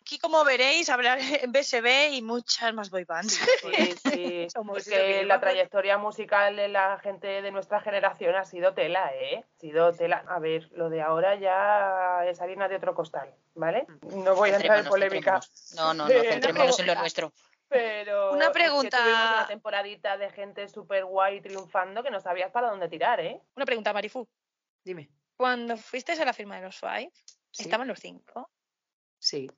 [0.09, 3.35] aquí como veréis hablar en BSB y muchas más boy bands.
[3.35, 4.47] Sí, sí.
[4.55, 7.81] Somos Es eso que que yo me la trayectoria musical de la gente de nuestra
[7.83, 9.45] generación ha sido tela, ¿eh?
[9.45, 10.25] Ha sido tela.
[10.27, 13.87] A ver, lo de ahora ya es harina de otro costal, ¿vale?
[14.15, 15.75] No voy a entrar en polémica, centrémonos.
[15.77, 17.33] No, no, no, centrémonos en lo nuestro.
[17.69, 18.33] pero...
[18.33, 18.97] Una es que pregunta.
[18.97, 23.43] tuvimos una temporadita de gente súper guay triunfando que no sabías para dónde tirar, ¿eh?
[23.57, 24.27] Una pregunta, Marifu.
[24.83, 25.11] Dime.
[25.37, 27.11] Cuando fuiste a la firma de los Five,
[27.51, 28.51] Sí, ¿estaban los cinco?
[29.19, 29.51] sí.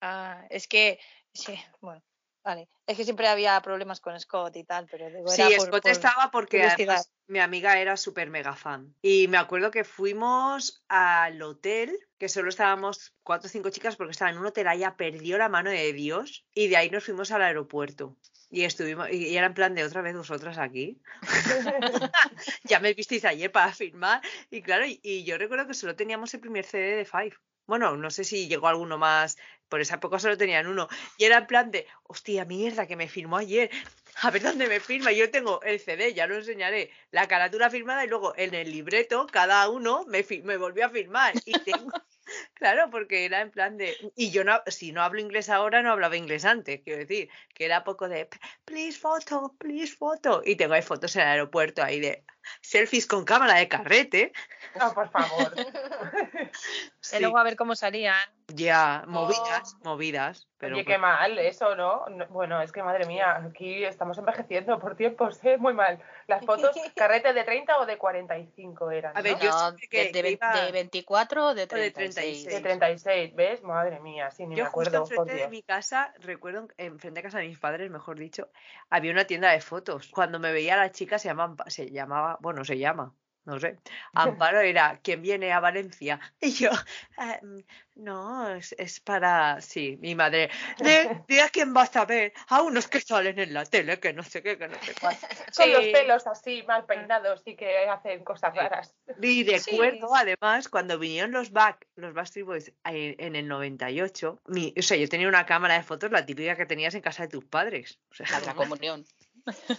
[0.00, 0.98] Ah, es que,
[1.32, 2.02] sí, bueno,
[2.44, 2.68] vale.
[2.86, 5.92] Es que siempre había problemas con Scott y tal, pero digo, Sí, era Scott por-
[5.92, 8.94] estaba porque además mi amiga era súper mega fan.
[9.02, 14.12] Y me acuerdo que fuimos al hotel, que solo estábamos cuatro o cinco chicas porque
[14.12, 17.30] estaba en un hotel allá, perdió la mano de Dios, y de ahí nos fuimos
[17.32, 18.16] al aeropuerto.
[18.50, 21.02] Y estuvimos, y y era en plan de otra vez vosotras aquí.
[22.64, 24.22] ya me visteis ayer para firmar.
[24.50, 27.34] Y claro, y, y yo recuerdo que solo teníamos el primer CD de Five.
[27.68, 29.36] Bueno, no sé si llegó alguno más,
[29.68, 30.88] por esa época solo tenían uno.
[31.18, 33.70] Y era en plan de, hostia, mierda, que me firmó ayer.
[34.22, 35.12] A ver dónde me firma.
[35.12, 39.26] Yo tengo el CD, ya lo enseñaré, la carátula firmada y luego en el libreto
[39.30, 40.22] cada uno me,
[40.56, 41.34] volvió a firmar.
[41.44, 41.92] Y tengo,
[42.54, 45.92] claro, porque era en plan de, y yo no, si no hablo inglés ahora, no
[45.92, 48.28] hablaba inglés antes, quiero decir, que era poco de,
[48.64, 50.42] please photo, please photo.
[50.42, 52.24] Y tengo ahí fotos en el aeropuerto ahí de
[52.60, 54.32] selfies con cámara de carrete.
[54.78, 55.52] Ah, por favor.
[57.16, 58.37] Y luego a ver cómo salían.
[58.48, 60.48] Ya, movidas, movidas.
[60.58, 62.06] Pero Oye, pues- qué mal eso, ¿no?
[62.08, 65.56] No, Bueno, es que madre mía, aquí estamos envejeciendo por tiempos, ¿eh?
[65.56, 66.02] Muy mal.
[66.26, 69.16] Las fotos, carrete de 30 o de 45 eran.
[69.16, 69.38] A ver, ¿no?
[69.40, 72.14] yo No, siempre que- de, de iba- de 24 o de de 36.
[72.44, 72.54] 36.
[72.54, 73.62] De 36, ¿ves?
[73.62, 77.20] Madre mía, sí, ni Yo me justo acuerdo, por enfrente de mi casa, recuerdo enfrente
[77.20, 78.48] de casa de mis padres, mejor dicho,
[78.90, 80.08] había una tienda de fotos.
[80.12, 83.14] Cuando me veía la chica se llamaba, se llamaba, bueno, se llama,
[83.48, 83.78] no sé,
[84.12, 86.20] Amparo era quien viene a Valencia.
[86.40, 86.70] Y yo,
[87.18, 87.58] "Eh, mm,
[87.96, 92.62] no, es, es para, sí, mi madre, de, de a quién vas a ver, a
[92.62, 95.16] unos que salen en la tele, que no sé qué, que no sé cuál.
[95.56, 95.92] Con los Sí.
[95.92, 98.58] pelos así, mal peinados y que hacen cosas Sí.
[98.58, 98.94] raras.
[99.20, 99.72] Y Sí.
[99.72, 104.82] recuerdo además cuando vinieron los back, los Backstreet Boys en, en el 98, mi, o
[104.82, 107.44] sea, yo tenía una cámara de fotos, la típica que tenías en casa de tus
[107.46, 107.98] padres.
[108.10, 109.04] O sea, la comunión.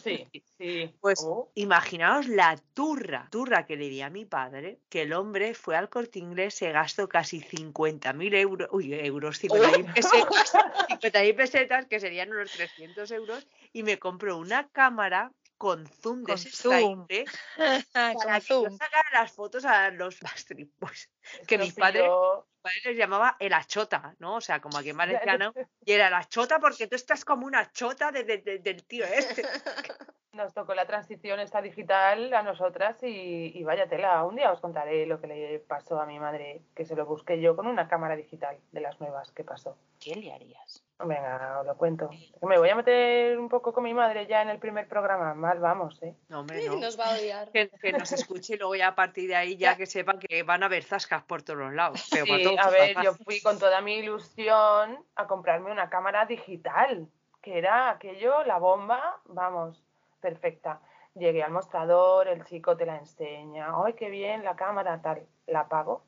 [0.04, 0.96] Sí, sí.
[1.02, 5.54] Pues Oh, imaginaos la turra, turra que le di a mi padre, que el hombre
[5.54, 10.52] fue al corte inglés, se gastó casi 50.000 euros, uy, euros, 50.000 pesetas,
[10.90, 16.34] 50.000 pesetas, que serían unos 300 euros, y me compró una cámara con zoom de
[16.34, 17.08] Con zoom.
[17.94, 21.10] Con para que yo sacara las fotos a los Backstreet Boys.
[21.46, 24.36] Que mis padres yo- padre les llamaba el achota, ¿no?
[24.36, 24.98] O sea, como aquí en
[25.46, 25.54] valenciano,
[25.86, 29.06] y era la chota porque tú estás como una chota de- de- de- del tío
[29.06, 29.44] este.
[30.32, 34.24] nos tocó la transición esta digital a nosotras y, y vaya tela.
[34.24, 37.42] Un día os contaré lo que le pasó a mi madre, que se lo busqué
[37.42, 39.78] yo con una cámara digital de las nuevas que pasó.
[40.00, 40.86] ¿Qué le harías?
[41.02, 42.10] Venga, os lo cuento.
[42.42, 45.34] Me voy a meter un poco con mi madre ya en el primer programa.
[45.34, 46.14] Mal vamos, ¿eh?
[46.28, 46.76] No, hombre, no.
[46.76, 47.50] Nos va a odiar.
[47.52, 50.44] Que, que nos escuche y luego ya a partir de ahí ya que sepan que
[50.44, 52.06] van a haber zascas por todos los lados.
[52.12, 53.06] Pero Sí, todos a ver, papás.
[53.06, 57.08] yo fui con toda mi ilusión a comprarme una cámara digital,
[57.42, 59.82] que era aquello, la bomba, vamos,
[60.20, 60.82] perfecta.
[61.16, 65.02] Llegué al mostrador, el chico te la enseña, ¡ay, qué bien la cámara!
[65.02, 66.04] Tal, la apago,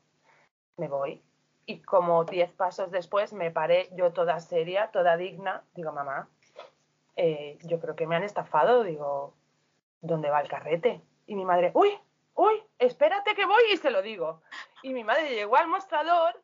[0.76, 1.22] me voy.
[1.64, 6.28] Y como diez pasos después me paré yo toda seria, toda digna, digo, mamá,
[7.16, 9.34] eh, yo creo que me han estafado, digo,
[10.00, 11.00] ¿dónde va el carrete?
[11.26, 11.96] Y mi madre, uy,
[12.34, 14.42] uy, espérate que voy y se lo digo.
[14.82, 16.42] Y mi madre llegó al mostrador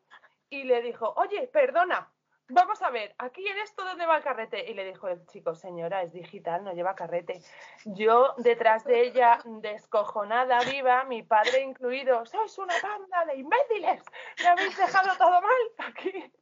[0.50, 2.10] y le dijo, oye, perdona,
[2.49, 4.70] vamos a ver, aquí en esto dónde va el carrete.
[4.70, 7.42] Y le dijo el chico, señora, es digital, no lleva carrete.
[7.84, 14.03] Yo detrás de ella, descojonada, viva, mi padre incluido, sois una banda de imbéciles,
[14.42, 16.32] me habéis dejado todo mal aquí.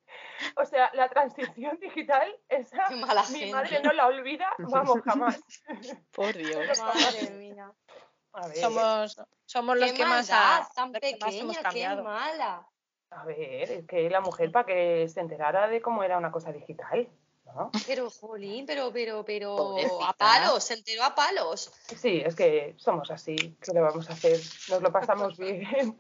[0.57, 3.55] O sea, la transición digital, esa, mala mi gente.
[3.55, 5.41] madre no la olvida, vamos, jamás.
[6.13, 6.79] Por Dios.
[6.81, 7.71] Madre mía.
[8.33, 11.57] A ver, Somos, somos los Qué que más, ha- tan los que más hemos pequeña,
[11.57, 12.05] qué cambiado.
[12.05, 12.69] mala.
[13.17, 16.53] A ver, es que la mujer para que se enterara de cómo era una cosa
[16.53, 17.09] digital,
[17.47, 17.71] ¿no?
[17.87, 20.09] Pero, jolín, pero, pero, pero, Pobrecita.
[20.11, 21.73] a palos, se enteró a palos.
[22.01, 24.39] Sí, es que somos así, ¿qué le vamos a hacer?
[24.69, 25.97] Nos lo pasamos bien.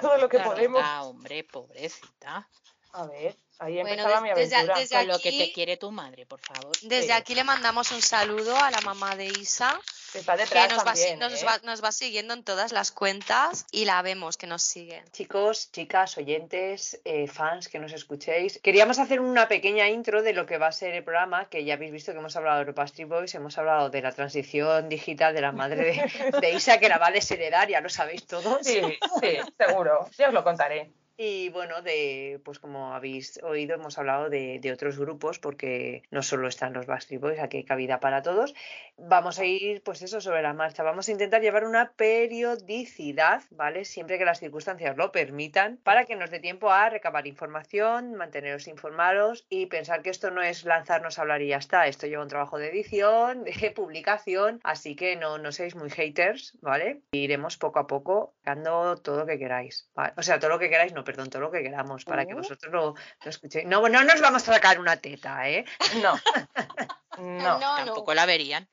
[0.00, 0.82] Todo lo que pobrecita, podemos.
[1.06, 2.48] hombre, pobrecita.
[2.92, 4.78] A ver, ahí Bueno, empezaba mi desde- aventura.
[4.80, 6.72] desde Con lo que te aquí- quiere tu madre, por favor.
[6.82, 7.12] Desde Sí.
[7.12, 9.80] aquí le mandamos un saludo a la mamá de Isa,
[10.14, 11.18] Está que nos va, ¿eh?
[11.44, 15.02] va, nos va siguiendo en todas las cuentas y la vemos que nos sigue.
[15.12, 20.46] Chicos, chicas, oyentes, eh, fans que nos escuchéis, queríamos hacer una pequeña intro de lo
[20.46, 22.74] que va a ser el programa, que ya habéis visto que hemos hablado de los
[22.74, 26.88] Backstreet Boys, hemos hablado de la transición digital de la madre de, de Isa, que
[26.88, 28.58] la va a desheredar, ya lo sabéis todos.
[28.62, 28.80] Sí,
[29.20, 30.08] sí, seguro.
[30.16, 30.92] Ya os lo contaré.
[31.16, 36.48] Y bueno, de pues como habéis oído, hemos hablado de, otros grupos, porque no solo
[36.48, 38.52] están los Backstreet Boys, aquí hay cabida para todos.
[38.96, 40.82] Vamos a ir, pues eso, sobre la marcha.
[40.82, 43.84] Vamos a intentar llevar una periodicidad, ¿vale?
[43.84, 48.66] Siempre que las circunstancias lo permitan, para que nos dé tiempo a recabar información, manteneros
[48.66, 51.86] informados y pensar que esto no es lanzarnos a hablar y ya está.
[51.86, 56.58] Esto lleva un trabajo de edición, de publicación, así que no, no seáis muy haters,
[56.60, 57.02] ¿vale?
[57.12, 59.88] Iremos poco a poco dando todo lo que queráis.
[59.94, 60.12] ¿vale?
[60.16, 62.38] O sea, todo lo que queráis, no, perdón, todo lo que queramos, para que Uh.
[62.38, 63.66] vosotros lo, lo escuchéis.
[63.66, 65.64] No, no nos vamos a sacar una teta, ¿eh?
[66.02, 66.14] No.
[67.16, 68.68] No, no, Tampoco la verían.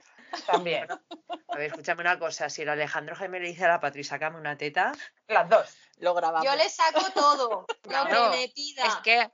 [0.48, 0.88] también.
[0.90, 4.38] A ver, escúchame una cosa, si el Alejandro Jaime le dice a la Patri, sácame
[4.38, 4.94] una teta,
[5.28, 5.78] Las dos.
[5.98, 6.44] Lo grabamos.
[6.44, 8.84] Yo le saco todo, lo me pida.
[8.88, 9.30] Es que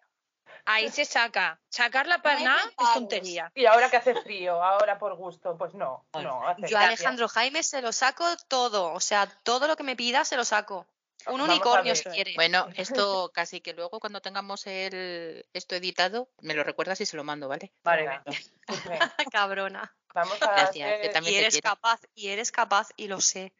[0.65, 1.57] ahí se saca.
[1.69, 3.49] Sacarla para nada es tontería.
[3.55, 6.45] Y ahora que hace frío, ahora por gusto, pues no, no.
[6.45, 6.81] hace Yo a.
[6.81, 10.43] Alejandro Jaime se lo saco todo, o sea, todo lo que me pida se lo
[10.43, 10.85] saco.
[11.29, 12.33] Un unicornio si quiere.
[12.35, 17.17] Bueno, esto casi que luego cuando tengamos el esto editado, me lo recuerdas y se
[17.17, 17.73] lo mando, ¿vale?
[17.83, 18.01] vale.
[18.01, 18.23] Venga,
[19.31, 19.95] Cabrona.
[20.13, 23.53] Vamos a Gracias, hacer- que también Y eres capaz, y eres capaz, y lo sé.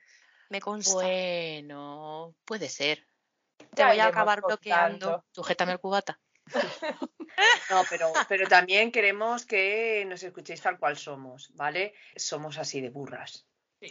[0.50, 0.94] Me consta.
[0.94, 3.08] Bueno, puede ser.
[3.58, 5.24] Te ya voy a acabar bloqueando.
[5.32, 6.20] Sujétame el cubata.
[7.70, 11.94] No, pero, pero también queremos que nos escuchéis tal cual somos, ¿vale?
[12.16, 13.46] Somos así de burras,
[13.80, 13.90] Sí.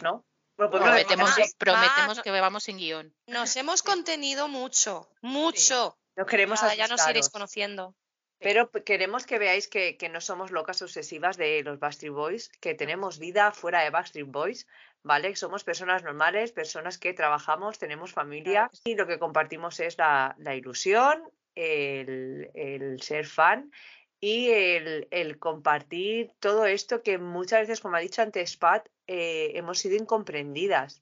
[0.57, 3.13] Pues Prometemos, prometemos que vamos sin guion.
[3.27, 5.97] Nos hemos contenido mucho, mucho.
[6.15, 7.95] Nos queremos Nada, ya nos iréis conociendo.
[8.39, 12.75] Pero queremos que veáis que, que no somos locas obsesivas de los Backstreet Boys, que
[12.75, 14.67] tenemos vida fuera de Backstreet Boys,
[15.03, 15.35] ¿vale?
[15.35, 20.55] Somos personas normales, personas que trabajamos, tenemos familia y lo que compartimos es la, la
[20.55, 21.23] ilusión,
[21.55, 23.71] el, el ser fan
[24.19, 29.51] y el, el compartir todo esto que muchas veces, como ha dicho antes Pat, eh,
[29.55, 31.01] hemos sido incomprendidas.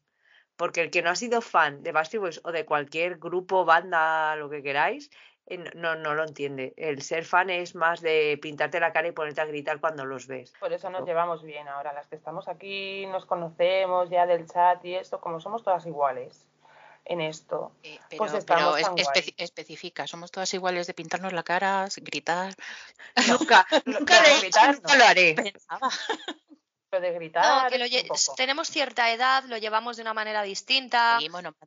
[0.58, 4.38] Porque el que no ha sido fan de Backstreet Boys o de cualquier grupo, banda,
[4.38, 5.10] lo que queráis,
[5.48, 6.74] eh, no, no lo entiende.
[6.78, 10.28] El ser fan es más de pintarte la cara y ponerte a gritar cuando los
[10.28, 10.54] ves.
[10.58, 11.08] Por eso nos No.
[11.08, 11.92] llevamos bien ahora.
[11.92, 16.48] Las que estamos aquí nos conocemos ya del chat y esto, como somos todas iguales
[17.04, 17.74] en esto.
[17.84, 19.06] Eh, pero Pues pero estamos es- tan guay.
[19.06, 22.56] especi- especifica, somos todas iguales de pintarnos la cara, gritar.
[23.28, 25.00] Nunca, nunca de he hecho, gritar, nunca no.
[25.00, 25.34] lo haré.
[25.36, 25.90] Pensaba.
[26.96, 27.64] Lo de gritar.
[27.64, 27.86] No, que lo
[28.38, 31.20] tenemos cierta edad, lo llevamos de una manera distinta.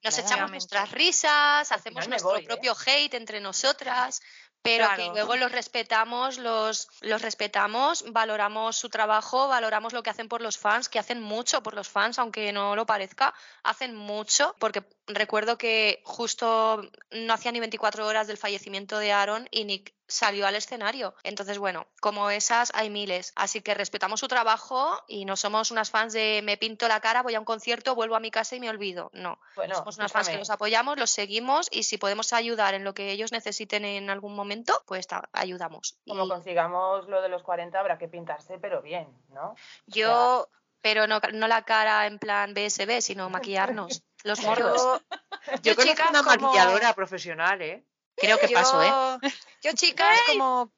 [0.03, 2.47] Nos echamos nuestras risas, hacemos nuestro voy, ¿eh?
[2.47, 4.23] propio hate entre nosotras,
[4.63, 10.29] pero que luego los respetamos, los, los respetamos, valoramos su trabajo, valoramos lo que hacen
[10.29, 14.55] por los fans, que hacen mucho por los fans, aunque no lo parezca, hacen mucho,
[14.59, 19.98] porque recuerdo que justo no hacía ni 24 horas del fallecimiento de Aaron y Nick
[20.09, 21.15] salió al escenario.
[21.23, 23.33] Entonces, bueno, como esas hay miles.
[23.37, 27.23] Así que respetamos su trabajo y no somos unas fans de me pinto la cara,
[27.23, 29.11] voy a un concierto, vuelvo a mi casa y me olvido.
[29.13, 29.39] No.
[29.55, 32.95] Bueno, somos unas fans que los apoyamos, los seguimos y si podemos ayudar en lo
[32.95, 35.99] que ellos necesiten en algún momento, pues ta- ayudamos.
[36.07, 39.55] Como Y- consigamos lo de los 40 habrá que pintarse, pero bien, ¿no?
[39.87, 40.49] yo,
[40.81, 44.81] pero no, no la cara en plan BSB, sino maquillarnos los morros.
[44.83, 47.85] Yo, Yo yo, conozco una como- maquilladora profesional, ¿eh?
[48.19, 49.29] Creo que pasó, ¿eh?
[49.63, 50.73] yo, yo, chicas, como,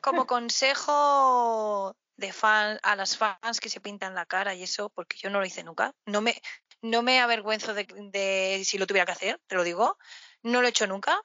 [0.00, 5.16] como consejo de fan a las fans que se pintan la cara y eso, porque
[5.16, 5.94] yo no lo hice nunca.
[6.06, 6.40] No me,
[6.82, 9.96] no me avergüenzo de, de si lo tuviera que hacer, te lo digo.
[10.42, 11.22] No lo he hecho nunca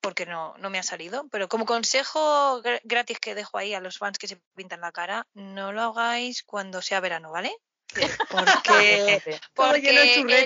[0.00, 1.26] porque no, no me ha salido.
[1.30, 4.92] Pero como consejo gr- gratis que dejo ahí a los fans que se pintan la
[4.92, 7.56] cara, no lo hagáis cuando sea verano, ¿vale?
[8.30, 9.90] Porque, de porque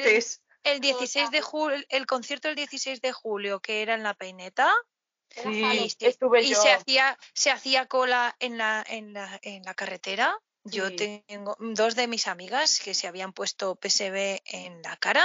[0.07, 0.25] el-.
[0.67, 4.73] El 16 de julio, el concierto del 16 de julio, que era en la peineta,
[5.29, 6.63] Sí, y, estuve y yo.
[6.63, 10.39] se hacía, se hacía cola en la, en la, en la carretera.
[10.65, 15.25] Yo tengo dos de mis amigas que se habían puesto PSB en la cara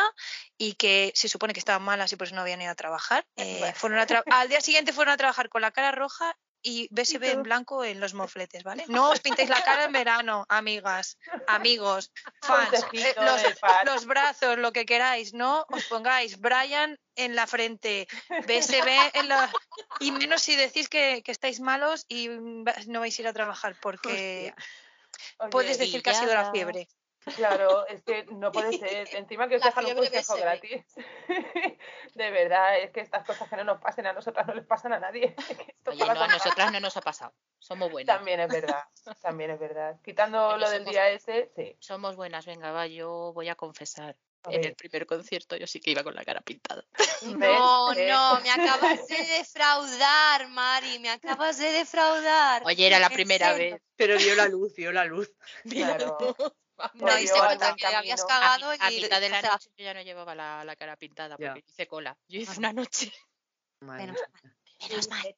[0.57, 3.25] y que se supone que estaban malas y por eso no habían ido a trabajar.
[3.37, 3.73] Eh, Bueno.
[3.75, 7.31] fueron a tra- al día siguiente fueron a trabajar con la cara roja y BSB
[7.31, 8.85] en blanco en los mofletes, ¿vale?
[8.89, 12.73] No os pintéis la cara en verano, amigas, amigos, fans.
[12.73, 13.21] eh, Consejito
[13.85, 18.07] los, brazos, lo que queráis, no os pongáis Brian en la frente,
[18.47, 19.51] BSB en la...
[19.99, 22.29] Y menos si decís que, que estáis malos y
[22.87, 24.53] no vais a ir a trabajar, porque
[25.39, 26.87] Oye, puedes decir que ha sido la fiebre.
[27.35, 29.07] Claro, es que no puede ser.
[29.15, 30.85] Encima que os La dejan un consejo gratis.
[32.15, 34.93] De verdad, es que estas cosas que no nos pasen a nosotras no les pasan
[34.93, 35.35] a nadie.
[35.77, 37.33] Esto Oye, no, a nosotras no nos ha pasado.
[37.59, 38.15] Somos buenas.
[38.15, 38.83] También es verdad,
[39.21, 39.99] también es verdad.
[40.03, 41.75] Quitando Pero lo del día ese, sí.
[41.79, 44.17] Somos buenas, venga, va, yo voy a confesar.
[44.43, 46.83] A En el primer concierto yo sí que iba con la cara pintada.
[47.21, 52.63] No, no, me acabas de defraudar, Mari, me acabas de defraudar.
[52.65, 53.79] Oye, era la ¿En primera vez.
[53.95, 55.31] Pero vio la luz, vio la luz.
[55.69, 56.17] Claro.
[56.19, 56.53] No Por
[57.17, 58.21] diste Dios, cuenta buen que habías.
[58.23, 60.75] A, cagado mi- a y mitad de la noche yo ya no llevaba la, la
[60.75, 62.17] cara pintada porque hice cola.
[62.27, 63.11] Yo hice una noche.
[63.81, 64.53] Menos mía.
[64.89, 65.35] menos mal.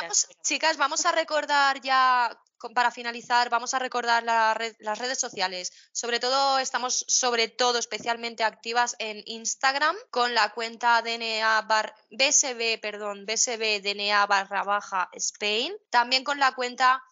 [0.00, 2.34] Vamos, chicas, vamos a recordar ya,
[2.74, 5.72] para finalizar, vamos a recordar la red- las redes sociales.
[5.92, 12.78] Sobre todo, estamos sobre todo especialmente activas en Instagram con la cuenta DNA bar, BSB,
[12.80, 15.74] perdón, BSB DNA barra baja Spain.
[15.90, 17.02] También con la cuenta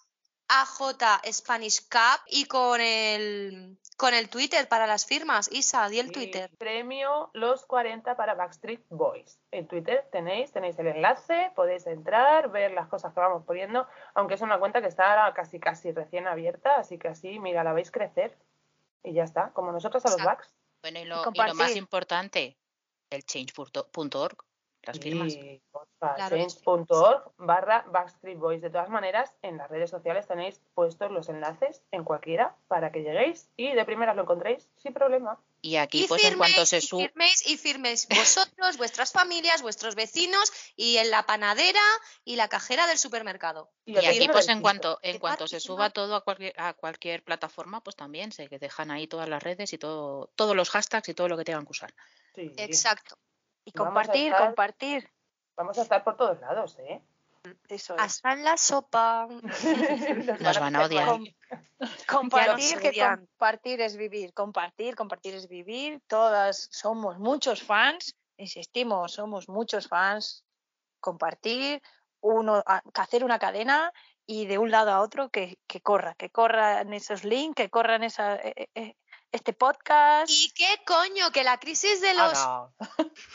[0.50, 5.48] AJ Spanish Cup y con el, con el Twitter para las firmas.
[5.52, 6.50] Isa, di el Twitter.
[6.58, 9.38] Premio Los 40 para Backstreet Boys.
[9.52, 14.34] En Twitter tenéis, tenéis el enlace, podéis entrar, ver las cosas que vamos poniendo, aunque
[14.34, 17.92] es una cuenta que está casi casi recién abierta, así que así, mira, la veis
[17.92, 18.36] crecer
[19.04, 20.42] y ya está, como nosotros a los Exacto.
[20.42, 20.54] backs.
[20.82, 22.56] Bueno, y lo, y lo más importante,
[23.10, 24.44] el change.org,
[24.82, 25.32] las firmas.
[25.34, 25.62] Y,
[25.98, 26.36] Claro
[27.36, 28.62] barra Backstreet Boys.
[28.62, 33.02] De todas maneras, en las redes sociales tenéis puestos los enlaces en cualquiera para que
[33.02, 35.38] lleguéis y de primeras lo encontréis sin problema.
[35.60, 37.08] Y aquí, Y pues en cuanto se sube.
[37.08, 41.82] firméis y firméis vosotros, vuestras familias, vuestros vecinos y en la panadera
[42.24, 43.70] y la cajera del supermercado.
[43.84, 47.82] Y, aquí, pues en cuanto, en cuanto se suba todo a cualquier, a cualquier plataforma,
[47.82, 51.28] pues también se dejan ahí todas las redes y todo, todos los hashtags y todo
[51.28, 51.92] lo que tengan que usar.
[52.34, 53.18] Sí, Exacto.
[53.64, 55.10] Y Vamos compartir, estar- compartir.
[55.56, 57.02] Vamos a estar por todos lados, ¿eh?
[57.68, 58.00] Eso es.
[58.02, 59.26] Hasta en la sopa.
[60.40, 61.08] Nos van a odiar.
[61.08, 61.24] Com-
[62.06, 64.32] compartir, que compartir es vivir.
[64.34, 66.00] Compartir, compartir es vivir.
[66.06, 70.44] Todas somos muchos fans, insistimos, somos muchos fans.
[71.00, 71.80] Compartir,
[72.20, 72.62] uno,
[72.94, 73.92] hacer una cadena
[74.26, 78.04] y de un lado a otro que, que corra, que corran esos links, que corran
[78.04, 78.94] esa, eh, eh,
[79.32, 80.30] este podcast.
[80.30, 81.30] ¿Y qué coño?
[81.32, 82.68] Que la crisis de los Ah,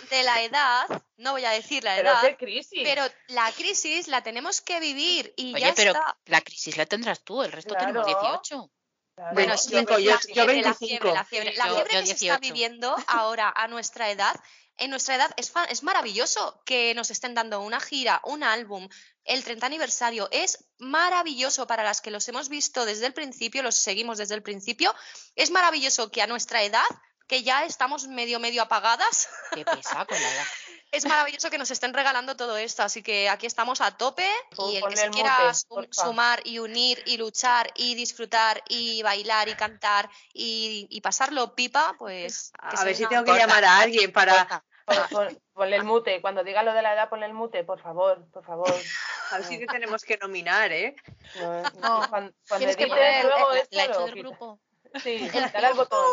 [0.10, 2.82] de la edad, no voy a decir la edad, crisis.
[2.84, 6.18] pero la crisis la tenemos que vivir y Oye, ya pero está.
[6.26, 8.20] la crisis la tendrás tú, el resto tenemos Claro.
[8.42, 8.72] 18.
[9.16, 9.34] Claro.
[9.34, 10.78] Bueno, sí, yo- yo- la yo fiebre, la 25.
[10.78, 12.40] fiebre, la fiebre, la fiebre yo que se está 18.
[12.42, 14.36] viviendo ahora a nuestra edad,
[14.78, 18.90] en nuestra edad es, es maravilloso que nos estén dando una gira, un álbum,
[19.26, 23.76] el 30 aniversario, es maravilloso para las que los hemos visto desde el principio, los
[23.76, 24.94] seguimos desde el principio,
[25.36, 26.86] es maravilloso que a nuestra edad,
[27.28, 30.46] que ya estamos medio medio apagadas, Qué pesa con la edad.
[30.92, 34.30] es maravilloso que nos estén regalando todo esto, así que aquí estamos a tope
[34.70, 36.04] y el que se quiera mute, sum- porfa.
[36.04, 41.96] sumar y unir y luchar y disfrutar y bailar y cantar y, y pasarlo pipa,
[41.98, 42.52] pues...
[42.60, 44.64] A se ver si tengo que Corta, llamar a alguien para.
[44.86, 46.22] Pon- pon- ponle el mute.
[46.22, 48.72] Cuando diga lo de la edad, ponle el mute, por favor, por favor.
[49.32, 50.96] A ver si te tenemos que nominar, ¿eh?
[51.36, 52.10] No, No.
[52.10, 54.60] Cuando, cuando Tienes que poner luego La, esto, la he hecho del grupo.
[55.04, 56.06] Sí, dale al botón.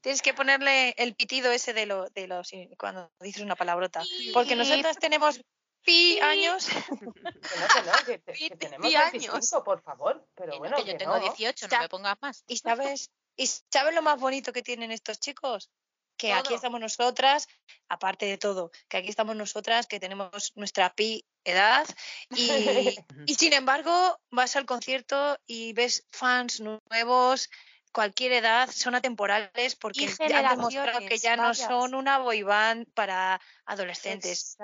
[0.00, 4.02] Tienes que ponerle el pitido ese de, lo, de los cuando dices una palabrota.
[4.34, 5.40] Porque nosotras tenemos
[5.84, 6.66] pi años.
[6.68, 9.12] Que no, que no, que, te- que Pi- tenemos pi años.
[9.12, 10.26] 25, por favor.
[10.34, 11.20] Pero Que no, bueno, que yo que tengo no.
[11.20, 12.44] 18, no me pongas más.
[12.46, 15.70] ¿Y sabes, ¿Y sabes lo más bonito que tienen estos chicos?
[16.18, 17.46] Que aquí estamos nosotras,
[17.88, 21.86] aparte de todo, que aquí estamos nosotras, que tenemos nuestra pi edad
[22.30, 22.50] y,
[23.26, 27.48] y sin embargo vas al concierto y ves fans nuevos,
[27.98, 33.40] cualquier edad, son atemporales porque han demostrado que ya no son una boy band para
[33.66, 34.56] adolescentes.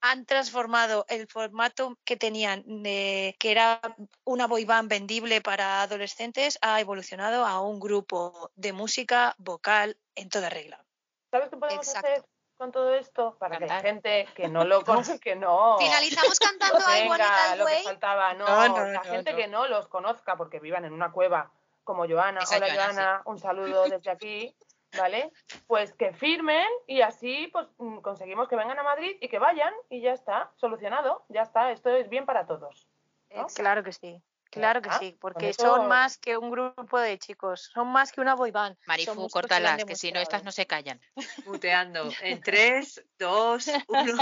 [0.00, 3.80] Han, transformado el formato que tenían, de, que era
[4.22, 10.28] una boy band vendible para adolescentes, ha evolucionado a un grupo de música vocal en
[10.28, 10.84] toda regla.
[11.32, 12.08] ¿Sabes qué podemos Exacto.
[12.12, 12.24] hacer
[12.58, 13.36] con todo esto?
[13.40, 15.78] Para que la gente que no lo conoce, que no.
[15.80, 18.34] Finalizamos cantando I Want It Venga, That lo que faltaba.
[18.34, 19.36] No, No, no, la no, gente no.
[19.36, 21.50] que no los conozca porque vivan en una cueva
[21.84, 22.40] como Joana.
[22.40, 24.56] Esa Hola Joana, Joana, un saludo desde aquí,
[24.96, 25.32] ¿vale?
[25.66, 29.72] Pues que firmen y así pues mm, conseguimos que vengan a Madrid y que vayan
[29.90, 32.88] y ya está, solucionado, ya está, esto es bien para todos.
[33.34, 33.46] ¿no?
[33.46, 34.22] Claro que sí.
[34.50, 38.12] Claro que Ah, sí, porque eso- son más que un grupo de chicos, son más
[38.12, 38.76] que una boy band.
[38.84, 41.00] Marifu, córtalas, que si no estas no se callan.
[41.46, 42.02] Muteando.
[42.22, 44.12] En 3, 2, 1.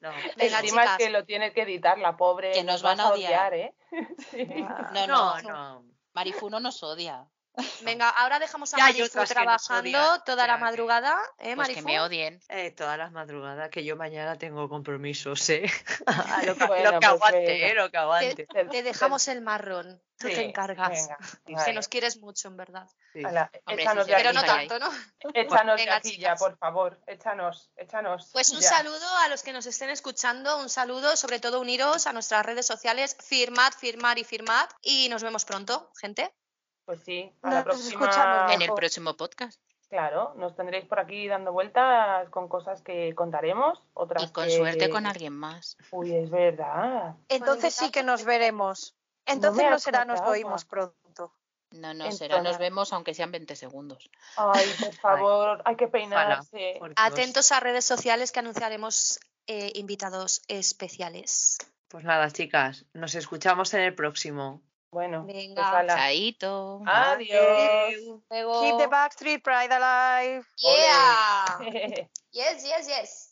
[0.00, 0.10] No.
[0.38, 2.52] Venga, Encima es que lo tiene que editar la pobre.
[2.52, 3.52] Que nos van a odiar.
[3.52, 3.74] ¿eh?
[4.30, 4.48] Sí.
[4.66, 5.93] Ah, No, No, no, no.
[6.14, 7.28] Marifu no nos odia.
[7.82, 12.40] Venga, ahora dejamos a Marifu trabajando odian, toda la madrugada, ¿eh, Pues que me odien.
[12.48, 15.64] Eh, todas las madrugadas, que yo mañana tengo compromisos, ¿eh?
[16.46, 17.70] Lo que, Bueno, lo que pues aguante.
[17.70, 17.74] ¿eh?
[17.74, 18.46] Lo que aguante.
[18.46, 21.08] Te, te dejamos el marrón, tú Sí, te encargas.
[21.44, 22.88] Venga, Que nos quieres mucho, en verdad.
[23.12, 23.24] Sí.
[23.24, 24.90] Hombre, échanos sí, de sí, Pero aquí no tanto, ¿no?
[25.34, 27.00] Échanos de aquí ya, por favor.
[27.06, 28.30] Échanos, échanos.
[28.32, 28.68] Pues un ya.
[28.68, 32.66] saludo a los que nos estén escuchando, un saludo, sobre todo uniros a nuestras redes
[32.66, 34.68] sociales, firmad, firmar y firmad.
[34.82, 36.34] Y nos vemos pronto, gente.
[36.84, 37.88] Pues sí, a Nos la próxima.
[38.06, 39.60] escuchamos En el próximo podcast.
[39.88, 44.56] Claro, nos tendréis por aquí dando vueltas con cosas que contaremos, otras Y con que-
[44.56, 45.76] suerte con alguien más.
[45.92, 47.14] Uy, es verdad.
[47.28, 48.94] Entonces sí que nos veremos.
[49.26, 51.32] Entonces no será, nos oímos pronto.
[51.70, 52.42] No, no será.
[52.42, 54.10] Nos vemos aunque sean 20 segundos.
[54.36, 56.80] Ay, por favor, hay que peinarse.
[56.96, 61.58] Atentos a redes sociales que anunciaremos eh, invitados especiales.
[61.88, 64.60] Pues nada, chicas, nos escuchamos en el próximo.
[64.94, 65.70] Bueno, Venga.
[65.72, 65.92] pues.
[65.92, 66.80] Chaito.
[66.86, 68.22] Adiós.
[68.30, 70.46] Keep the Backstreet Pride alive.
[70.56, 71.58] Yeah.
[72.32, 73.22] yes, yes, yes.